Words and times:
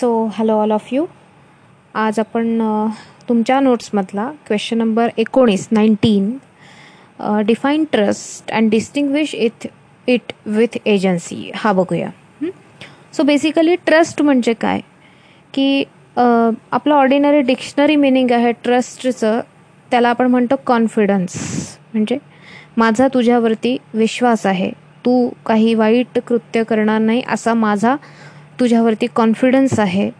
So 0.00 0.08
hello 0.34 0.56
all 0.60 0.72
of 0.72 0.88
you 0.92 1.04
आज 1.94 2.18
आपण 2.18 2.58
तुमच्या 3.28 3.58
नोट्समधला 3.60 4.30
क्वेश्चन 4.46 4.78
नंबर 4.78 5.10
एकोणीस 5.18 5.66
nineteen 5.72 6.30
define 7.46 7.84
trust 7.92 8.50
and 8.52 8.70
distinguish 8.70 9.34
it 9.34 9.66
it 10.08 10.32
with 10.46 10.76
agency 10.86 11.50
हा 11.54 11.72
बघूया. 11.72 12.08
सो 13.16 13.22
बेसिकली 13.22 13.74
ट्रस्ट 13.86 14.22
म्हणजे 14.22 14.52
काय? 14.60 14.80
की 15.54 15.84
आपलं 16.16 16.94
ऑर्डिनरी 16.94 17.40
डिक्शनरी 17.42 17.96
मिनिंग 17.96 18.30
आहे 18.32 18.52
ट्रस्टचं 18.64 19.40
त्याला 19.90 20.08
आपण 20.08 20.26
म्हणतो 20.30 20.56
कॉन्फिडन्स 20.66 21.36
म्हणजे 21.94 22.18
माझा 22.76 23.08
तुझ्यावरती 23.14 23.76
विश्वास 23.94 24.46
आहे. 24.46 24.70
तू 25.04 25.28
काही 25.46 25.74
वाईट 25.74 26.18
कृत्य 26.26 26.62
करणार 26.68 27.00
नाही 27.00 27.22
असा 27.32 27.52
माझा 27.54 27.94
तुझ्यावरती 28.60 29.06
कॉन्फिडन्स 29.14 29.78
आहे. 29.80 30.10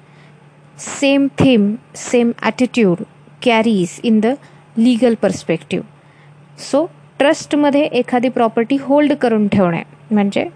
Same 0.79 1.27
theme 1.39 1.75
same 1.97 2.31
attitude 2.43 3.03
carries 3.45 4.01
in 4.05 4.21
the 4.21 4.35
legal 4.77 5.15
perspective 5.23 6.63
so 6.63 6.85
ट्रस्टमध्ये 7.19 7.85
एखादी 7.99 8.29
प्रॉपर्टी 8.29 8.77
होल्ड 8.81 9.13
करून 9.13 9.47
ठेवणे 9.49 9.83
म्हणजे 10.11 10.49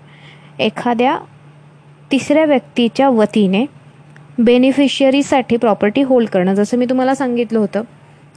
एखाद्या 0.60 1.18
तिसऱ्या 2.12 2.44
व्यक्तीच्या 2.44 3.08
वतीने 3.08 3.64
बेनिफिशियरीसाठी 4.38 5.56
प्रॉपर्टी 5.56 6.02
होल्ड 6.02 6.28
करणं. 6.28 6.54
जसं 6.54 6.78
मी 6.78 6.86
तुम्हाला 6.90 7.14
सांगितलं 7.14 7.58
होतं 7.58 7.82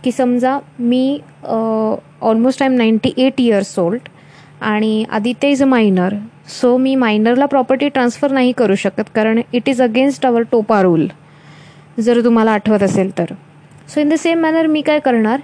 की 0.04 0.12
समजा 0.12 0.58
मी 0.80 1.20
almost 1.44 2.64
I 2.64 2.70
am 2.70 2.76
ninety 2.76 3.12
eight 3.18 3.42
years 3.42 3.78
old 3.80 4.10
आणि 4.64 5.04
Aditya 5.12 5.50
is 5.52 5.62
a 5.64 5.66
minor 5.66 6.14
so 6.50 6.76
मी 6.78 6.96
मायनरला 6.96 7.46
प्रॉपर्टी 7.46 7.90
ट्रान्सफर 7.90 8.32
नाही 8.32 8.52
करू 8.58 8.76
शकत 8.76 9.10
कारण 9.16 9.42
it 9.54 9.70
is 9.70 9.82
against 9.82 10.26
our 10.26 10.42
TOPA 10.52 10.82
rule 10.82 11.08
जर 12.00 12.24
तुम्हाला 12.24 12.52
आठवत 12.52 12.84
असेल 12.84 13.18
तर. 13.18 13.34
So 13.88 14.00
in 14.02 14.10
the 14.10 14.14
same 14.20 14.40
manner 14.42 14.68
मी 14.68 14.82
काय 14.82 15.00
करणार? 15.00 15.40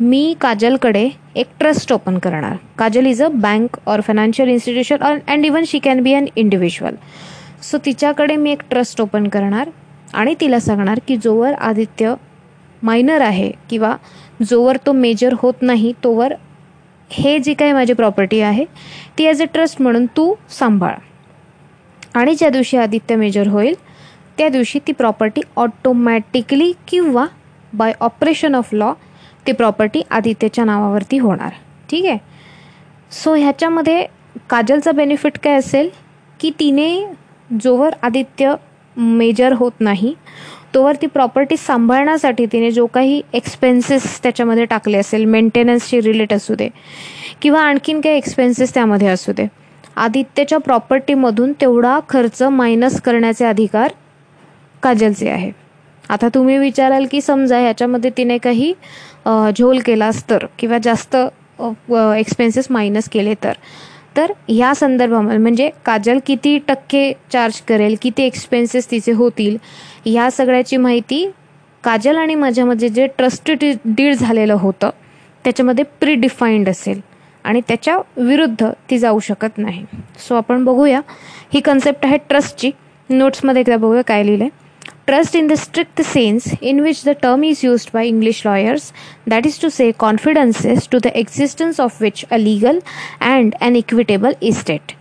मी 0.00 0.34
काजलकडे 0.40 1.08
एक 1.36 1.46
ट्रस्ट 1.58 1.92
ओपन 1.92 2.18
करणार. 2.18 2.56
Kajal 2.78 3.06
is 3.06 3.22
a 3.22 3.28
bank 3.28 3.76
or 3.86 4.00
financial 4.00 4.48
institution 4.48 5.02
and 5.02 5.44
even 5.46 5.64
she 5.64 5.78
can 5.78 6.00
be 6.02 6.14
an 6.14 6.26
individual 6.36 6.94
so 7.62 7.78
तिच्याकडे 7.84 8.36
मी 8.36 8.52
एक 8.52 8.62
ट्रस्ट 8.70 9.00
ओपन 9.00 9.28
करणार 9.28 9.68
आणि 10.14 10.34
तिला 10.40 10.58
सांगणार 10.60 11.00
की 11.08 11.16
जोवर 11.16 11.52
आदित्य 11.52 12.14
मायनर 12.82 13.20
आहे 13.20 13.50
किंवा 13.70 13.96
जोवर 14.42 14.76
तो 14.86 14.92
मेजर 14.92 15.34
होत 15.38 15.62
नाही 15.62 15.92
तोवर 16.04 16.34
हे 17.12 17.38
जी 17.38 17.54
काही 17.54 17.72
माझी 17.72 17.92
प्रॉपर्टी 17.92 18.40
आहे 18.40 18.64
ती 19.18 19.26
ॲज 19.26 19.42
अ 19.42 19.44
ट्रस्ट 19.44 19.82
म्हणून 19.82 20.06
तू 20.06 20.34
सांभाळ. 20.50 20.94
आणि 22.14 22.34
ज्या 22.34 22.48
दिवशी 22.48 22.76
आदित्य 22.76 23.16
मेजर 23.16 23.46
होईल 23.46 23.74
त्या 24.38 24.48
दिवशी 24.48 24.78
ती 24.86 24.92
प्रॉपर्टी 24.92 25.40
ऑटोमॅटिकली 25.56 26.72
किंवा 26.88 27.26
बाय 27.72 27.92
ऑपरेशन 28.00 28.54
ऑफ 28.54 28.68
लॉ 28.72 28.92
ती 29.46 29.52
प्रॉपर्टी 29.52 30.02
आदित्यच्या 30.10 30.64
नावावरती 30.64 31.18
होणार. 31.18 31.50
ठीक 31.90 32.04
आहे? 32.04 32.18
सो 33.12 33.34
ह्याच्यामध्ये 33.34 34.06
काजलचा 34.50 34.92
बेनिफिट 34.92 35.38
काय 35.38 35.54
असेल? 35.54 35.88
की 36.40 36.50
तिने 36.50 37.06
जोवर 37.62 37.94
आदित्य 38.02 38.54
मेजर 38.96 39.52
होत 39.52 39.72
नाही 39.80 40.14
तोवर 40.74 40.96
ती 41.02 41.06
प्रॉपर्टी 41.06 41.56
सांभाळण्यासाठी 41.56 42.46
तिने 42.52 42.70
जो 42.70 42.86
काही 42.86 43.20
एक्सपेन्सेस 43.32 44.18
त्याच्यामध्ये 44.22 44.64
टाकले 44.64 44.98
असेल 44.98 45.24
मेंटेनन्सशी 45.24 46.00
रिलेट 46.00 46.32
असू 46.32 46.54
दे 46.54 46.68
किंवा 47.42 47.60
आणखीन 47.60 48.00
काही 48.00 48.16
एक्सपेन्सेस 48.16 48.74
त्यामध्ये 48.74 49.08
असू 49.08 49.32
दे 49.32 49.46
आदित्यच्या 49.96 50.58
प्रॉपर्टीमधून 50.58 51.52
तेवढा 51.60 51.98
खर्च 52.08 52.42
मायनस 52.42 53.00
करण्याचे 53.00 53.44
अधिकार 53.44 53.92
काजलचे 54.82 55.28
आहे. 55.28 55.50
आता 56.10 56.28
तुम्ही 56.34 56.56
विचाराल 56.58 57.06
की 57.10 57.20
समजा 57.20 57.58
ह्याच्यामध्ये 57.60 58.10
तिने 58.16 58.38
काही 58.38 58.72
झोल 59.56 59.78
केलास 59.86 60.22
तर 60.30 60.46
किंवा 60.58 60.78
जास्त 60.82 61.16
एक्सपेन्सेस 62.16 62.66
मायनस 62.70 63.08
केले 63.08 63.34
तर 63.44 63.52
तर 64.16 64.32
ह्या 64.48 64.74
संदर्भामध्ये 64.74 65.38
म्हणजे 65.38 65.70
काजल 65.84 66.18
किती 66.26 66.58
टक्के 66.58 67.12
चार्ज 67.32 67.60
करेल 67.60 67.96
किती 68.02 68.22
एक्सपेन्सेस 68.22 68.90
तिचे 68.90 69.12
होतील 69.12 69.56
ह्या 70.06 70.30
सगळ्याची 70.30 70.76
माहिती 70.76 71.30
काजल 71.84 72.16
आणि 72.16 72.34
माझ्यामध्ये 72.34 72.88
जे 72.88 73.06
ट्रस्टेड 73.06 73.64
डीड 73.84 74.14
झालेलं 74.14 74.54
होतं 74.54 74.90
त्याच्यामध्ये 75.44 75.84
प्री 76.00 76.14
डिफाईंड 76.14 76.68
असेल 76.68 77.00
आणि 77.44 77.60
त्याच्या 77.68 77.96
विरुद्ध 78.16 78.68
ती 78.90 78.98
जाऊ 78.98 79.18
शकत 79.18 79.58
नाही. 79.58 79.84
सो 80.18 80.34
आपण 80.34 80.64
बघूया. 80.64 81.00
ही 81.54 81.60
कन्सेप्ट 81.60 82.04
आहे 82.06 82.16
ट्रस्टची 82.28 82.70
नोट्समध्ये 83.10 83.60
एकदा 83.60 83.76
बघूया 83.76 84.02
काय 84.02 84.22
लिहिलं 84.22 84.44
आहे 84.44 84.61
Trust 85.06 85.34
in 85.34 85.48
the 85.48 85.56
strict 85.56 86.04
sense 86.04 86.54
in 86.60 86.80
which 86.82 87.02
the 87.02 87.14
term 87.16 87.42
is 87.42 87.64
used 87.64 87.90
by 87.90 88.04
English 88.04 88.44
lawyers, 88.44 88.92
that 89.26 89.44
is 89.44 89.58
to 89.58 89.70
say, 89.70 89.92
confidences 89.92 90.86
to 90.86 91.00
the 91.00 91.18
existence 91.18 91.80
of 91.80 92.00
which 92.00 92.24
a 92.30 92.38
legal 92.38 92.80
and 93.20 93.56
an 93.60 93.74
equitable 93.74 94.34
estate. 94.40 94.94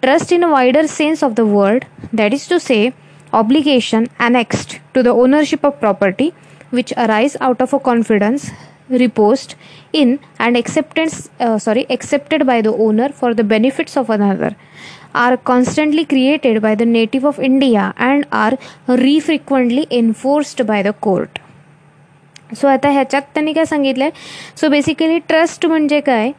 Trust 0.00 0.30
in 0.30 0.44
a 0.44 0.50
wider 0.50 0.86
sense 0.86 1.24
of 1.24 1.34
the 1.34 1.44
word, 1.44 1.86
that 2.12 2.32
is 2.32 2.46
to 2.46 2.60
say, 2.60 2.94
obligation 3.32 4.06
annexed 4.20 4.78
to 4.94 5.02
the 5.02 5.10
ownership 5.10 5.64
of 5.64 5.80
property 5.80 6.32
which 6.70 6.92
arise 6.96 7.36
out 7.40 7.60
of 7.60 7.72
a 7.72 7.80
confidence 7.80 8.50
reposed 8.88 9.54
in 9.92 10.18
and 10.38 10.56
acceptance 10.56 11.28
uh, 11.40 11.58
sorry 11.58 11.84
accepted 11.90 12.46
by 12.46 12.62
the 12.62 12.72
owner 12.72 13.08
for 13.10 13.34
the 13.34 13.44
benefits 13.44 13.96
of 13.96 14.08
another 14.08 14.56
are 15.14 15.36
constantly 15.36 16.04
created 16.04 16.60
by 16.62 16.74
the 16.74 16.86
native 16.86 17.24
of 17.24 17.38
India 17.38 17.92
and 17.96 18.26
are 18.30 18.58
refrequently 18.88 19.86
enforced 19.90 20.64
by 20.66 20.82
the 20.82 20.92
court. 21.06 21.38
So 22.56 22.68
आता 22.68 22.88
ह्याच्यात 22.90 23.22
त्यांनी 23.34 23.52
काय 23.52 23.64
सांगितलं 23.64 24.04
आहे 24.04 24.56
so 24.60 24.68
basically 24.68 25.18
trust 25.28 25.66
म्हणजे 25.66 26.00
काय? 26.00 26.30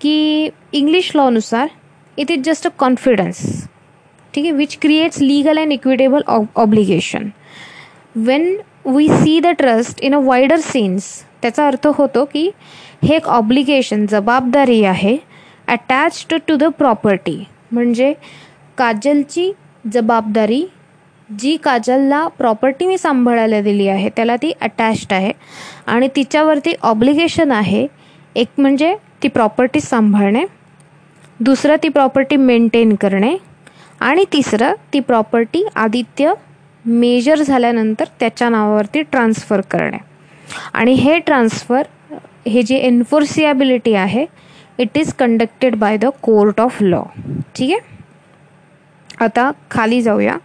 की 0.00 0.48
English 0.72 1.10
लॉनुसार 1.14 1.68
it 2.18 2.30
is 2.30 2.42
just 2.44 2.66
a 2.66 2.70
confidence 2.78 3.40
ठीक 4.34 4.44
आहे? 4.44 4.52
Which 4.52 4.76
creates 4.80 5.20
legal 5.22 5.58
and 5.58 5.72
equitable 5.72 6.22
obligation 6.56 7.28
when 8.16 8.56
we 8.86 9.08
see 9.08 9.38
the 9.40 9.54
trust 9.58 10.00
in 10.00 10.14
a 10.14 10.18
wider 10.24 10.60
sense 10.60 11.10
त्याचा 11.42 11.66
अर्थ 11.66 11.86
होतो 11.98 12.24
की 12.32 12.48
हे 13.04 13.14
एक 13.16 13.26
ऑब्लिगेशन 13.28 14.06
जबाबदारी 14.10 14.82
आहे 14.84 15.16
अटॅच्ड 15.68 16.34
टू 16.48 16.56
द 16.56 16.64
प्रॉपर्टी 16.78 17.42
म्हणजे 17.70 18.12
काजलची 18.78 19.50
जबाबदारी 19.92 20.64
जी 21.28 21.56
काजलला 21.56 22.26
प्रॉपर्टी 22.28 22.86
मी 22.86 22.98
सांभाळायला 22.98 23.60
दिली 23.60 23.88
आहे 23.88 24.08
त्याला 24.16 24.36
ती 24.36 24.52
अटॅच्ड 24.60 25.12
आहे 25.12 25.32
आणि 25.86 26.08
तिच्यावरती 26.16 26.74
ऑब्लिगेशन 26.82 27.52
आहे. 27.52 27.86
एक 28.36 28.48
म्हणजे 28.58 28.94
ती 29.22 29.28
प्रॉपर्टी 29.28 29.80
सांभाळणे 29.80 30.44
दुसरं 31.40 31.76
ती 31.82 31.88
प्रॉपर्टी 31.88 32.36
मेंटेन 32.36 32.94
करणे 32.94 33.36
आणि 34.00 34.24
तिसरं 34.32 34.74
ती 34.92 35.00
प्रॉपर्टी 35.00 35.64
आदित्य 35.76 36.32
मेजर 36.84 37.42
झाल्यानंतर 37.42 38.04
त्याच्या 38.20 38.48
नावावरती 38.48 39.02
ट्रान्सफर 39.02 39.60
करणे. 39.70 39.98
आणि 40.72 40.92
हे 40.94 41.18
ट्रान्सफर 41.18 41.86
हे 42.46 42.62
जे 42.62 42.76
एन्फोर्सिएबिलिटी 42.78 43.94
आहे 43.94 44.24
it 44.78 44.96
is 44.98 45.12
conducted 45.18 45.76
by 45.78 45.96
the 45.98 46.10
court 46.22 46.60
of 46.60 46.82
law 46.82 47.02
ठीक 47.56 47.70
आहे? 47.72 47.80
आता 49.24 49.50
खाली 49.70 50.00
जाऊया. 50.02 50.36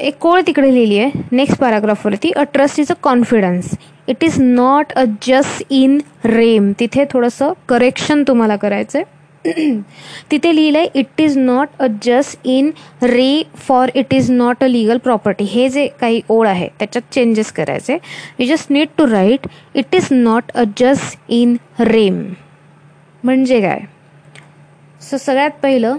एक 0.00 0.16
कोळ 0.20 0.40
तिकडे 0.46 0.72
लिहिली 0.74 0.98
आहे. 0.98 1.10
Next 1.32 1.58
पॅराग्राफवरती 1.60 2.30
a 2.30 2.42
trust 2.52 2.80
is 2.80 2.90
a 2.90 2.94
confidence 3.02 3.74
it 4.08 4.24
is 4.24 4.40
not 4.40 4.92
a 4.92 5.04
just 5.22 5.72
in 5.72 5.98
rem 6.24 6.72
तिथे 6.80 7.04
थोडंसं 7.12 7.52
करेक्शन 7.68 8.22
तुम्हाला 8.28 8.56
करायचं 8.56 8.98
आहे 8.98 9.16
तिथे 10.30 10.54
लिहिलं 10.54 10.78
आहे 10.78 10.88
it 11.00 11.20
is 11.20 11.36
not 11.38 11.68
a 11.80 11.86
just 12.02 12.46
in 12.46 12.70
rem 13.02 13.42
for 13.66 13.90
it 13.94 14.14
is 14.14 14.30
not 14.30 14.64
a 14.64 14.66
legal 14.66 14.98
property 15.04 15.44
हे 15.50 15.68
जे 15.68 15.86
काही 16.00 16.20
ओळ 16.28 16.48
आहे 16.48 16.68
त्याच्यात 16.78 17.12
चेंजेस 17.14 17.52
करायचे. 17.52 17.98
You 18.38 18.46
just 18.46 18.72
need 18.72 18.88
to 18.98 19.06
write 19.10 19.46
it 19.74 19.94
is 19.94 20.08
not 20.10 20.50
a 20.54 20.64
just 20.78 21.18
in 21.30 21.56
rem 21.80 22.22
म्हणजे 23.24 23.60
काय? 23.60 23.78
सो 25.00 25.16
सगळ्यात 25.16 25.50
पहिलं 25.62 25.96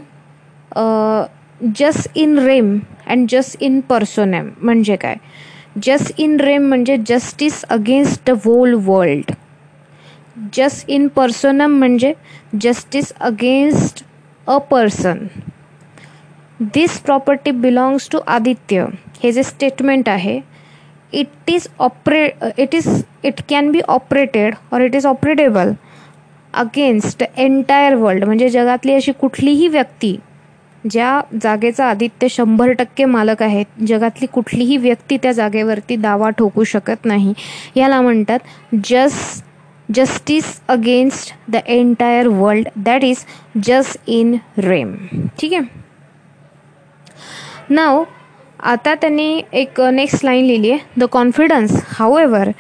just 1.76 2.18
in 2.18 2.38
rem 2.40 2.78
and 3.08 3.28
just 3.30 3.64
in 3.64 3.80
personam 3.80 4.50
म्हणजे 4.62 4.96
काय? 4.96 5.16
जस्ट 5.86 6.20
इन 6.20 6.40
रेम 6.40 6.68
म्हणजे 6.68 6.98
justice 7.08 7.64
against 7.70 8.30
the 8.30 8.36
whole 8.46 8.74
world 8.86 9.32
just 10.54 10.90
in 10.90 11.08
personam 11.08 11.78
म्हणजे 11.80 12.14
justice 12.62 13.12
against 13.20 14.04
a 14.48 14.58
person 14.70 15.26
this 16.74 17.00
property 17.00 17.52
belongs 17.52 18.10
to 18.12 18.20
Aditya 18.28 18.86
हे 19.24 19.32
जे 19.32 19.44
स्टेटमेंट 19.44 20.10
आहे 20.10 20.40
it 21.14 21.50
is 21.50 21.68
opera 21.80 22.26
it 22.58 22.76
is 22.76 22.88
it 23.26 23.42
can 23.50 23.72
be 23.72 23.82
operated 23.88 24.56
or 24.74 24.82
it 24.82 24.96
is 24.96 25.06
operatable 25.06 25.74
against 26.54 27.24
entire 27.38 27.94
world 27.96 28.24
म्हणजे 28.24 28.50
जगातली 28.50 28.94
अशी 28.94 29.12
कुठलीही 29.12 29.68
व्यक्ती 29.68 30.18
ज्या 30.92 31.20
जागेचा 31.42 31.86
आदित्य 31.86 32.28
शंभर 32.30 32.72
टक्के 32.72 33.06
मालक 33.06 33.42
आहेत 33.44 33.84
जगातली 33.88 34.26
कुठलीही 34.26 34.78
व्यक्ती 34.78 35.18
त्या 35.18 35.32
जागेवरती 35.32 35.96
दावा 35.96 36.30
ठोकू 36.30 36.64
शकत 36.64 37.06
नाही. 37.06 37.34
याला 37.76 38.02
म्हणतात 38.02 38.40
just 38.86 39.44
justice 39.90 40.60
against 40.68 41.34
the 41.52 41.56
entire 41.68 42.28
world 42.28 42.68
that 42.76 43.04
is 43.04 43.24
just 43.66 43.98
in 44.08 44.36
rem 44.58 44.96
ठीक 45.42 45.54
आहे? 45.54 45.62
नाव 47.70 48.04
आता 48.60 48.94
त्यांनी 48.96 49.42
एक 49.54 49.82
नेक्स्ट 49.82 50.26
लाईन 50.26 50.46
लिहिली 50.46 50.72
आहे. 50.72 50.80
The 50.98 51.04
confidence 51.12 51.82
however 52.20 52.52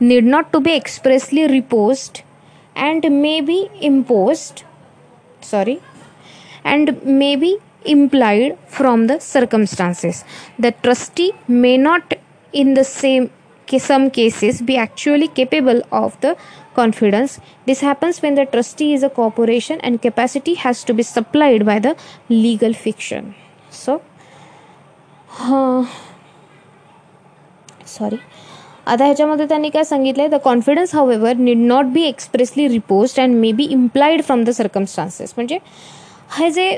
need 0.00 0.24
not 0.24 0.44
to 0.52 0.58
be 0.58 0.72
expressly 0.72 1.46
reposed 1.48 2.22
and 2.76 3.04
may 3.22 3.40
be 3.40 3.68
imposed 3.80 4.62
sorry 5.40 5.80
and 6.64 7.02
may 7.04 7.34
be 7.36 7.58
implied 7.84 8.58
from 8.66 9.06
the 9.06 9.18
circumstances. 9.20 10.24
The 10.58 10.72
trustee 10.72 11.32
may 11.46 11.76
not 11.78 12.14
in 12.52 12.74
the 12.74 12.84
same 12.84 13.30
some 13.78 14.10
cases 14.10 14.62
be 14.62 14.76
actually 14.76 15.26
capable 15.26 15.82
of 15.90 16.20
the 16.20 16.36
confidence. 16.74 17.40
This 17.66 17.80
happens 17.80 18.22
when 18.22 18.36
the 18.36 18.46
trustee 18.46 18.94
is 18.94 19.02
a 19.02 19.10
corporation 19.10 19.80
and 19.80 20.00
capacity 20.00 20.54
has 20.54 20.84
to 20.84 20.94
be 20.94 21.02
supplied 21.02 21.66
by 21.66 21.80
the 21.80 21.96
legal 22.28 22.72
fiction. 22.72 23.34
So 23.70 24.02
uh, 25.40 25.84
sorry. 27.84 28.20
आता 28.86 29.04
ह्याच्यामध्ये 29.04 29.46
त्यांनी 29.48 29.68
काय 29.68 29.84
सांगितलं 29.84 30.22
आहे 30.22 30.30
the 30.30 30.38
confidence 30.44 30.94
however 31.10 31.36
need 31.36 31.58
not 31.58 31.84
be 31.84 32.02
expressly 32.02 32.68
reposed 32.68 33.20
and 33.20 33.34
may 33.34 33.50
be 33.52 33.64
implied 33.70 34.22
from 34.22 34.44
the 34.44 34.50
circumstances 34.50 35.32
म्हणजे 35.36 35.58
हे 36.38 36.50
जे 36.50 36.70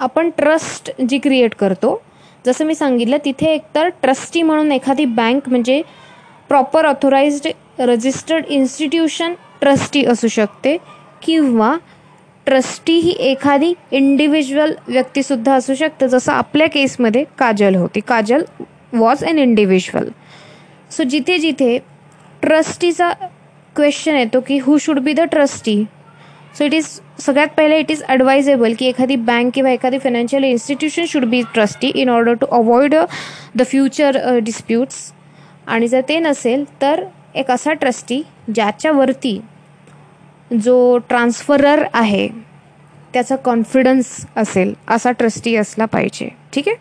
आपण 0.00 0.30
ट्रस्ट 0.36 0.90
जी 1.08 1.18
क्रिएट 1.18 1.54
करतो 1.54 2.00
जसं 2.46 2.64
मी 2.64 2.74
सांगितलं 2.74 3.16
तिथे 3.24 3.52
एकतर 3.52 3.88
ट्रस्टी 4.02 4.42
म्हणून 4.42 4.72
एखादी 4.72 5.04
बँक 5.04 5.48
म्हणजे 5.48 5.80
proper 6.48 6.84
authorised 6.86 7.48
registered 7.80 8.44
institution 8.48 9.34
trustee 9.60 10.04
असू 10.04 10.28
शकते 10.28 10.76
किंवा 11.22 11.76
ट्रस्टी 12.46 12.92
ही 12.98 13.14
एखादी 13.20 13.72
इंडिव्हिज्युअल 13.90 14.72
व्यक्तीसुद्धा 14.88 15.54
असू 15.54 15.74
शकते 15.74 16.08
जसं 16.08 16.32
आपल्या 16.32 16.68
केसमध्ये 16.68 17.24
काजल 17.38 17.74
होती. 17.74 18.00
Kajal 18.00 18.42
was 18.92 19.24
an 19.24 19.38
individual 19.38 20.08
so 20.90 21.02
जिथे 21.04 21.38
जिथे 21.38 21.78
ट्रस्टीचा 22.42 23.12
क्वेश्चन 23.76 24.16
येतो 24.16 24.40
की 24.46 24.58
who 24.58 24.78
should 24.78 24.98
be 24.98 25.12
the 25.12 25.20
trustee 25.30 25.82
so 26.58 26.64
it 26.64 26.74
is 26.74 26.86
सगळ्यात 27.20 27.48
पहिले 27.56 27.78
इट 27.78 27.90
इज 27.90 28.02
ॲडवायजेबल 28.08 28.74
की 28.78 28.86
एखादी 28.86 29.16
बँक 29.28 29.50
किंवा 29.54 29.70
एखादी 29.70 29.98
financial 29.98 30.44
institution 30.44 31.04
should 31.08 31.24
be 31.24 31.42
trustee 31.54 31.88
in 31.94 32.08
order 32.08 32.34
to 32.34 32.46
avoid 32.56 32.94
the 33.56 33.62
future 33.66 34.18
disputes 34.44 35.12
आणि 35.66 35.88
जर 35.88 36.00
ते 36.08 36.18
नसेल 36.20 36.64
तर 36.82 37.04
एक 37.36 37.50
असा 37.50 37.72
ट्रस्टी 37.72 38.22
ज्याच्यावरती 38.54 39.38
जो 40.62 40.76
ट्रान्सफरर 41.08 41.84
आहे 41.92 42.28
त्याचा 43.12 43.36
कॉन्फिडन्स 43.36 44.08
असेल 44.36 44.72
असा 44.88 45.10
ट्रस्टी 45.10 45.54
असला 45.56 45.84
पाहिजे. 45.84 46.28
ठीक 46.52 46.68
आहे? 46.68 46.76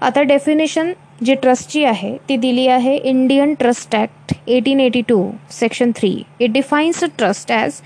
आता 0.00 0.22
डेफिनेशन 0.22 0.92
जी 1.20 1.34
ट्रस्ट 1.34 1.70
जी 1.70 1.80
है 1.84 2.16
ती 2.28 2.36
दिली 2.38 2.64
है 2.64 2.96
Indian 2.96 3.54
trust 3.54 3.94
act 3.94 4.32
eighteen 4.48 4.80
eighty 4.80 5.02
two, 5.02 5.32
section 5.50 5.92
three. 5.92 6.12
It 6.40 6.50
defines 6.50 7.02
a 7.04 7.06
trust 7.18 7.50
as 7.52 7.80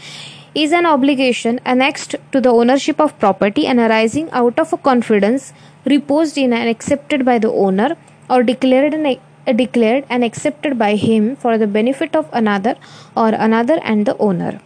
is 0.56 0.74
an 0.74 0.86
obligation 0.86 1.58
annexed 1.66 2.16
to 2.32 2.40
the 2.40 2.46
ownership 2.46 3.00
of 3.00 3.12
property 3.20 3.64
and 3.64 3.80
arising 3.80 4.28
out 4.32 4.60
of 4.60 4.74
a 4.74 4.78
confidence 4.84 5.52
reposed 5.86 6.34
in 6.38 6.52
an 6.52 6.68
accepted 6.68 7.22
by 7.22 7.38
the 7.38 7.46
owner 7.62 7.96
or 8.30 8.42
declared 8.42 8.94
and 8.94 9.56
declared 9.56 10.04
and 10.10 10.24
accepted 10.24 10.74
by 10.74 10.94
him 10.96 11.34
for 11.34 11.56
the 11.56 11.68
benefit 11.68 12.16
of 12.16 12.30
another 12.34 12.76
or 13.16 13.34
another 13.34 13.80
and 13.84 14.06
the 14.06 14.16
owner 14.20 14.58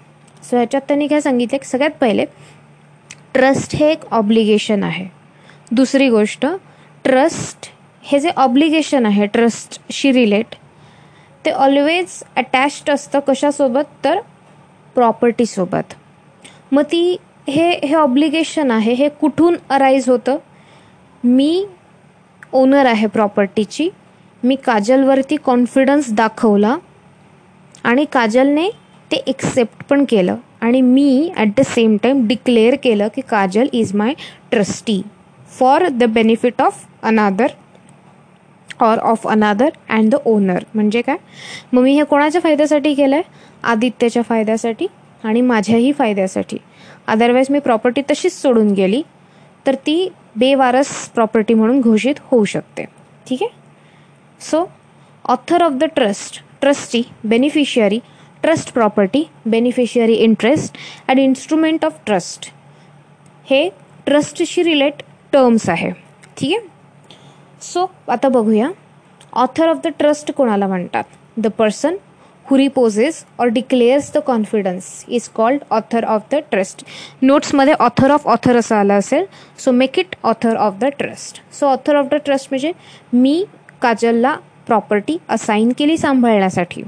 so 0.43 0.57
ह्याच्यात 0.57 0.83
क्या 0.89 0.99
संगित 0.99 1.23
सांगितलं 1.23 1.59
की 1.59 1.67
सगळ्यात 1.67 2.29
trust 3.35 3.75
है 3.75 3.91
एक 3.93 4.05
obligation 4.13 4.85
है 4.85 5.11
दूसरी 5.73 6.09
गोष्ट 6.09 6.47
ट्रस्ट 7.05 7.71
हे 8.09 8.19
जे 8.21 8.31
ऑब्लिगेशन 8.39 9.07
आहे 9.07 9.27
ट्रस्टशी 9.27 10.11
रिलेट 10.13 10.55
ते 11.45 11.51
ऑलवेज 11.51 12.23
अटॅच्ड 12.37 12.91
असतं 12.91 13.21
कशासोबत? 13.27 13.85
तर 14.05 14.19
प्रॉपर्टीसोबत 14.97 15.95
मग 16.73 16.83
ती 16.93 17.17
हे 17.49 17.69
हे 17.85 17.95
ऑब्लिगेशन 17.95 18.71
आहे 18.71 18.93
हे 18.93 19.09
कुठून 19.21 19.57
अराईज 19.71 20.09
होतं? 20.09 20.39
मी 21.25 21.65
ओनर 22.53 22.87
आहे 22.87 23.07
प्रॉपर्टीची 23.07 23.89
मी 24.43 24.57
काजलवरती 24.65 25.37
कॉन्फिडन्स 25.45 26.13
दाखवला 26.15 26.77
आणि 27.85 28.05
काजलने 28.13 28.69
ते 29.11 29.17
एक्सेप्ट 29.27 29.85
पण 29.91 30.05
केलं. 30.09 30.37
आणि 30.63 30.81
मी 30.81 31.31
at 31.37 31.49
the 31.59 31.63
same 31.67 31.97
time 32.03 32.27
declare 32.29 32.75
केलं 32.83 33.09
की 33.15 33.21
Kajal 33.31 33.69
is 33.73 33.95
my 33.97 34.15
trustee 34.51 35.01
for 35.59 35.89
the 35.91 36.05
benefit 36.15 36.63
of 36.63 36.85
another 37.03 37.51
or 38.81 38.99
of 38.99 39.27
another 39.27 39.69
and 39.91 40.11
the 40.11 40.15
owner 40.25 40.65
म्हणजे 40.75 41.03
काय? 41.03 41.17
मग 41.73 41.83
मी 41.83 41.93
हे 41.93 42.05
कोणाच्या 42.05 42.41
फायद्यासाठी 42.41 42.95
केलं 42.95 43.17
आहे 43.17 43.25
आदित्यच्या 43.63 44.23
फायद्यासाठी 44.23 44.87
आणि 45.25 45.41
माझ्याही 45.41 45.93
फायद्यासाठी. 45.93 46.57
अदरवाईज 47.07 47.47
मी 47.51 47.59
प्रॉपर्टी 47.59 48.03
तशीच 48.11 48.43
सोडून 48.43 48.71
गेली 48.71 49.03
तर 49.67 49.75
ती 49.75 50.09
बेवारस 50.37 51.09
प्रॉपर्टी 51.09 51.55
म्हणून 51.55 51.81
घोषित 51.81 52.15
होऊ 52.23 52.45
शकते. 52.45 52.85
ठीक 53.29 53.43
आहे? 53.43 53.51
So 54.41 54.65
author 55.25 55.63
of 55.63 55.73
the 55.73 55.85
trust 55.85 56.43
trustee 56.61 57.03
beneficiary 57.25 57.99
trust 58.43 58.73
property 58.73 59.23
beneficiary 59.47 60.15
interest 60.15 60.77
and 61.09 61.19
instrument 61.19 61.85
of 61.85 61.99
trust 62.07 62.51
हे 63.51 63.69
ट्रस्टशी 64.07 64.63
रिलेट 64.63 65.03
टर्म्स 65.33 65.69
आहे. 65.69 65.91
ठीक 66.37 66.59
आहे? 66.59 66.78
सो 67.63 67.91
आता 68.11 68.29
बघूया. 68.29 68.71
ऑथर 69.33 69.69
ऑफ 69.69 69.81
द 69.85 69.89
ट्रस्ट 69.99 70.31
कोणाला 70.33 70.67
म्हणतात? 70.67 71.05
The 71.37 71.47
person 71.59 71.97
who 72.47 72.57
reposes 72.59 73.25
or 73.39 73.49
declares 73.55 74.11
the 74.15 74.19
confidence 74.27 75.05
is 75.09 75.29
called 75.35 75.63
author 75.71 76.05
of 76.05 76.23
the 76.33 76.37
trust 76.51 76.85
नोट्समध्ये 77.23 77.75
ऑथर 77.81 78.11
ऑफ 78.11 78.27
ऑथर 78.29 78.57
असं 78.57 78.77
आलं 78.77 78.99
असेल 78.99 79.25
so 79.65 79.73
make 79.73 79.99
it 79.99 80.15
author 80.25 80.57
of 80.57 80.75
the 80.81 80.85
trust 80.99 81.41
so 81.59 81.67
author 81.67 81.97
of 81.97 82.07
the 82.13 82.15
trust 82.25 82.49
म्हणजे 82.51 82.73
मी 83.13 83.45
काजलला 83.83 84.35
property 84.67 85.17
assign 85.29 85.73
केली 85.79 85.97
सांभाळण्यासाठी. 85.99 86.83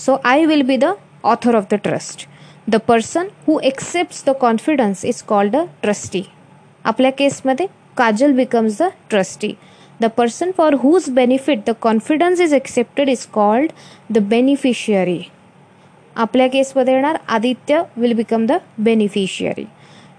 So 0.00 0.16
I 0.24 0.44
will 0.46 0.62
be 0.62 0.76
the 0.76 0.92
author 1.24 1.54
of 1.56 1.64
the 1.70 1.74
trust 1.84 2.26
the 2.68 2.76
person 2.88 3.28
who 3.46 3.58
accepts 3.64 4.24
the 4.26 4.30
confidence 4.40 5.04
is 5.04 5.22
called 5.28 5.56
the 5.56 5.64
trustee 5.82 6.22
आपल्या 6.84 7.10
केसमध्ये 7.18 7.66
Kajal 7.96 8.32
becomes 8.36 8.80
the 8.80 8.88
trustee 9.10 9.52
the 10.00 10.10
person 10.10 10.52
for 10.52 10.76
whose 10.76 11.08
benefit 11.10 11.64
the 11.66 11.74
confidence 11.80 12.40
is 12.40 12.54
accepted 12.54 13.08
is 13.08 13.26
called 13.32 13.72
the 14.10 14.28
beneficiary. 14.30 15.20
आपल्या 16.16 16.46
केसमध्ये 16.46 16.94
येणार 16.94 17.16
Aditya 17.28 17.82
will 17.96 18.12
become 18.12 18.46
the 18.46 18.52
beneficiary 18.78 19.64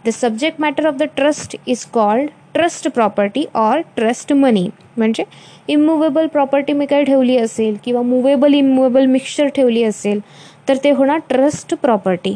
the 0.05 0.09
subject 0.09 0.61
matter 0.61 0.87
of 0.87 0.93
the 0.93 1.03
trust 1.15 1.55
is 1.67 1.85
called 1.85 2.29
trust 2.53 2.87
property 2.87 3.45
or 3.55 3.81
trust 3.95 4.33
money 4.33 4.67
म्हणजे 4.97 5.23
immovable 5.67 6.27
property 6.27 6.73
मी 6.73 6.85
काही 6.85 7.03
ठेवली 7.03 7.37
असेल 7.37 7.75
किंवा 7.83 8.01
movable 8.01 8.53
इमुवेबल 8.53 9.05
mixture 9.05 9.47
ठेवली 9.47 9.83
असेल 9.83 10.19
तर 10.67 10.77
ते 10.83 10.91
होणार 10.91 11.19
trust 11.29 11.75
property 11.75 12.35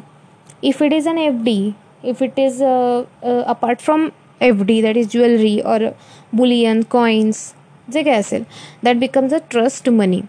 if 0.63 0.83
it 0.83 0.93
is 0.93 1.07
an 1.07 1.17
F 1.17 1.41
D 1.43 1.59
if 2.03 2.23
it 2.23 2.39
is 2.39 2.61
apart 2.63 3.79
from 3.79 4.07
F 4.41 4.61
D 4.61 4.81
that 4.81 4.97
is 4.97 5.07
jewellery 5.11 5.59
or 5.65 5.85
bullion 6.33 6.81
coins 6.89 7.51
जे 7.87 8.03
काय 8.03 8.19
असेल 8.19 8.43
that 8.83 8.95
becomes 8.95 9.33
a 9.33 9.37
trust 9.51 9.89
money 9.89 10.21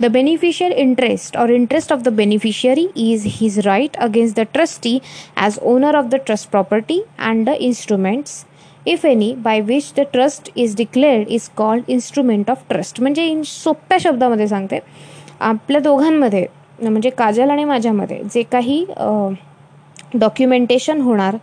the 0.00 0.06
beneficial 0.10 0.72
interest 0.72 1.36
or 1.36 1.50
interest 1.50 1.92
of 1.92 2.00
the 2.02 2.08
beneficiary 2.08 2.86
is 3.10 3.26
his 3.32 3.58
right 3.66 3.96
against 3.96 4.40
the 4.40 4.44
trustee 4.54 4.98
as 5.36 5.58
owner 5.62 5.96
of 5.96 6.04
the 6.04 6.16
trust 6.26 6.50
property 6.50 7.00
and 7.20 7.44
the 7.46 7.54
instruments 7.60 8.44
if 8.86 9.04
any 9.06 9.32
by 9.38 9.60
which 9.60 9.92
the 9.96 10.04
trust 10.12 10.50
is 10.56 10.76
declared 10.76 11.28
is 11.28 11.48
called 11.56 11.90
instrument 11.90 12.50
of 12.50 12.64
trust 12.68 13.00
म्हणजे 13.00 13.26
in 13.26 13.42
सोप्या 13.46 13.98
शब्दामध्ये 14.00 14.46
सांगते. 14.48 14.78
आपल्या 15.40 15.80
दोघांमध्ये 15.80 16.46
म्हणजे 16.82 17.10
काजल 17.10 17.50
आणि 17.50 17.64
माझ्यामध्ये 17.64 18.20
जे 18.34 18.42
काही 18.42 18.84
डॉक्युमेंटेशन 20.14 21.00
होणार 21.00 21.36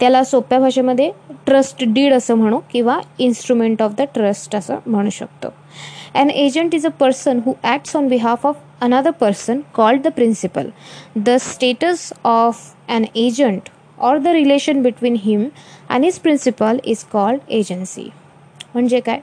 त्याला 0.00 0.22
सोप्या 0.24 0.58
भाषेमध्ये 0.58 1.10
ट्रस्ट 1.46 1.84
डीड 1.84 2.12
असं 2.14 2.34
म्हणू 2.34 2.58
किंवा 2.72 2.98
इन्स्ट्रुमेंट 3.18 3.82
ऑफ 3.82 3.92
द 3.98 4.02
ट्रस्ट 4.14 4.56
असं 4.56 4.78
म्हणू 4.86 5.10
शकतो. 5.10 5.48
An 6.14 6.30
agent 6.30 6.74
is 6.74 6.86
a 6.86 6.90
person 7.00 7.40
who 7.46 7.52
acts 7.62 7.96
on 7.96 8.08
behalf 8.08 8.46
of 8.46 8.56
another 8.82 9.10
person 9.20 9.60
called 9.74 10.02
the 10.02 10.08
principal 10.12 10.68
the 11.16 11.36
status 11.40 12.12
of 12.24 12.62
an 12.88 13.04
agent 13.16 13.68
or 13.98 14.18
the 14.18 14.26
relation 14.26 14.82
between 14.82 15.16
him 15.22 15.44
and 15.90 16.04
his 16.04 16.18
principal 16.18 16.80
is 16.84 17.04
called 17.12 17.50
agency 17.50 18.08
म्हणजे 18.74 19.00
काय? 19.00 19.20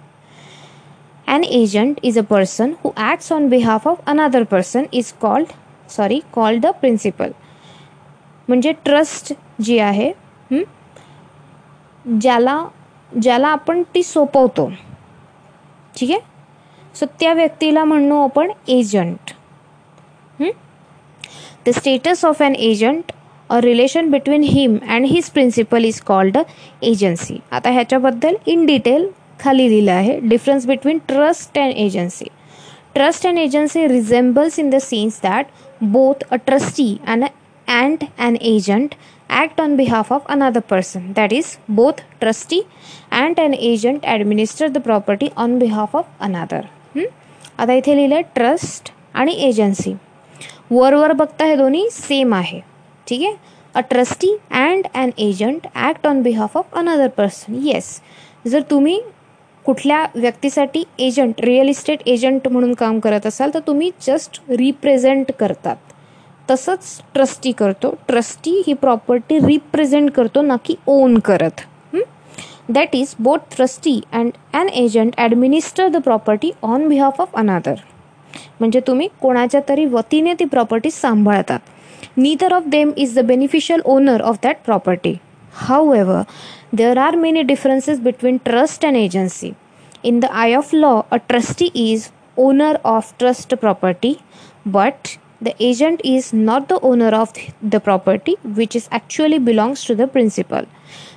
An 1.27 1.43
agent 1.43 1.99
is 2.03 2.17
a 2.19 2.21
person 2.29 2.71
who 2.83 2.91
acts 2.97 3.31
on 3.31 3.47
behalf 3.49 3.87
of 3.87 4.09
another 4.09 4.43
person 4.43 4.83
is 4.93 5.11
called 5.21 5.51
sorry 5.89 6.19
called 6.33 6.61
the 6.61 6.71
principal 6.81 7.31
म्हणजे 8.47 8.71
trust 8.85 9.33
जी 9.61 9.77
आहे 9.79 10.11
ज्याला 12.21 12.63
ज्याला 13.11 13.47
आपण 13.47 13.81
ती 13.95 14.03
सोपवतो. 14.03 14.69
ठीक 15.95 16.11
आहे? 16.11 16.19
सो 16.95 17.05
त्या 17.19 17.33
व्यक्तीला 17.33 17.83
म्हणू 17.83 18.23
आपण 18.23 18.51
agent 18.67 19.33
the 21.65 21.69
status 21.75 22.23
of 22.25 22.41
an 22.43 22.53
agent 22.55 23.11
a 23.49 23.59
relation 23.61 24.09
between 24.11 24.43
him 24.43 24.77
and 24.89 25.05
his 25.05 25.29
principal 25.31 25.85
is 25.85 25.99
called 26.05 26.37
agency 26.83 27.37
आता 27.51 27.69
ह्याच्याबद्दल 27.71 28.35
इन 28.47 28.65
डिटेल 28.65 29.07
खाली 29.39 29.67
दिलं 29.69 29.91
आहे. 29.91 30.19
Difference 30.19 30.65
between 30.67 30.97
trust 31.07 31.57
and 31.59 31.73
agency 31.77 32.25
trust 32.93 33.27
and 33.27 33.37
agency 33.37 33.87
resembles 33.87 34.59
in 34.59 34.69
the 34.69 34.77
sense 34.81 35.19
that 35.23 35.45
both 35.81 36.23
a 36.31 36.35
trustee 36.45 36.97
and 37.07 37.25
and 37.67 38.03
and 38.17 38.37
agent 38.41 38.95
act 39.29 39.59
on 39.59 39.75
behalf 39.75 40.11
of 40.11 40.21
another 40.29 40.61
person. 40.61 41.13
That 41.13 41.31
is 41.31 41.57
both 41.67 42.01
trustee 42.21 42.63
and 43.11 43.39
an 43.39 43.53
agent 43.53 44.03
administer 44.05 44.69
the 44.69 44.79
property 44.79 45.31
on 45.37 45.59
behalf 45.59 45.95
of 45.95 46.05
another. 46.29 46.63
Hmm? 46.95 47.11
आता 47.59 47.73
इथे 47.73 47.95
लिहिलं 47.95 48.21
trust 48.35 48.91
आणि 49.13 49.33
agency 49.47 49.93
वरवर 50.71 51.11
बघता 51.11 51.45
हे 51.45 51.55
दोन्ही 51.55 51.87
same 51.91 52.33
आहे. 52.33 52.59
ठीक 53.07 53.21
आहे? 53.25 53.35
A 53.75 53.79
trustee 53.89 54.35
and 54.51 54.87
an 54.95 55.09
agent 55.17 55.67
act 55.75 56.07
on 56.07 56.21
behalf 56.21 56.57
of 56.57 56.75
another 56.77 57.07
person 57.17 57.55
yes 57.63 57.99
जर 58.47 58.61
तुम्ही 58.69 58.99
कुठल्या 59.65 60.05
व्यक्तीसाठी 60.15 60.83
एजंट 60.99 61.41
रिअल 61.41 61.69
इस्टेट 61.69 62.07
एजंट 62.07 62.47
म्हणून 62.47 62.73
काम 62.73 62.99
करत 62.99 63.25
असाल 63.25 63.53
तर 63.53 63.59
तुम्ही 63.67 63.91
जस्ट 64.01 64.41
रिप्रेझेंट 64.49 65.31
करतात. 65.39 65.75
तसंच 66.49 67.01
ट्रस्टी 67.13 67.51
करतो. 67.51 67.93
ट्रस्टी 68.07 68.61
ही 68.67 68.73
प्रॉपर्टी 68.75 69.39
रिप्रेझेंट 69.39 70.11
करतो 70.11 70.41
ना 70.41 70.57
की 70.65 70.75
ओन 70.87 71.17
करत. 71.19 71.61
That 72.71 72.95
is 72.95 73.15
both 73.19 73.55
trustee 73.55 74.01
and 74.13 74.31
an 74.53 74.69
agent 74.69 75.13
administer 75.17 75.87
the 75.89 76.01
property 76.03 76.51
on 76.63 76.87
behalf 76.87 77.21
of 77.21 77.35
another 77.37 77.75
म्हणजे 78.59 78.79
तुम्ही 78.87 79.07
कोणाच्या 79.21 79.61
तरी 79.69 79.85
वतीने 79.85 80.33
ती 80.39 80.45
प्रॉपर्टी 80.45 80.91
सांभाळतात 80.91 81.59
neither 82.17 82.53
of 82.53 82.63
them 82.67 82.91
is 82.97 83.17
the 83.19 83.25
beneficial 83.25 83.81
owner 83.85 84.21
of 84.21 84.37
that 84.43 84.57
property 84.65 85.15
however 85.93 86.21
there 86.73 86.97
are 86.97 87.15
many 87.15 87.41
differences 87.41 87.99
between 87.99 88.37
trust 88.45 88.85
and 88.85 88.97
agency 88.97 89.51
in 90.03 90.19
the 90.19 90.25
eye 90.25 90.53
of 90.55 90.73
law 90.73 90.99
a 91.11 91.15
trustee 91.29 91.69
is 91.75 92.09
owner 92.37 92.77
of 92.85 93.13
trust 93.19 93.55
property 93.55 94.13
but 94.67 95.17
the 95.40 95.54
agent 95.60 96.00
is 96.04 96.32
not 96.32 96.68
the 96.68 96.78
owner 96.80 97.08
of 97.08 97.32
the 97.62 97.80
property 97.80 98.36
which 98.42 98.76
is 98.76 98.88
actually 98.90 99.38
belongs 99.38 99.84
to 99.84 99.94
the 99.94 100.06
principal. 100.06 100.64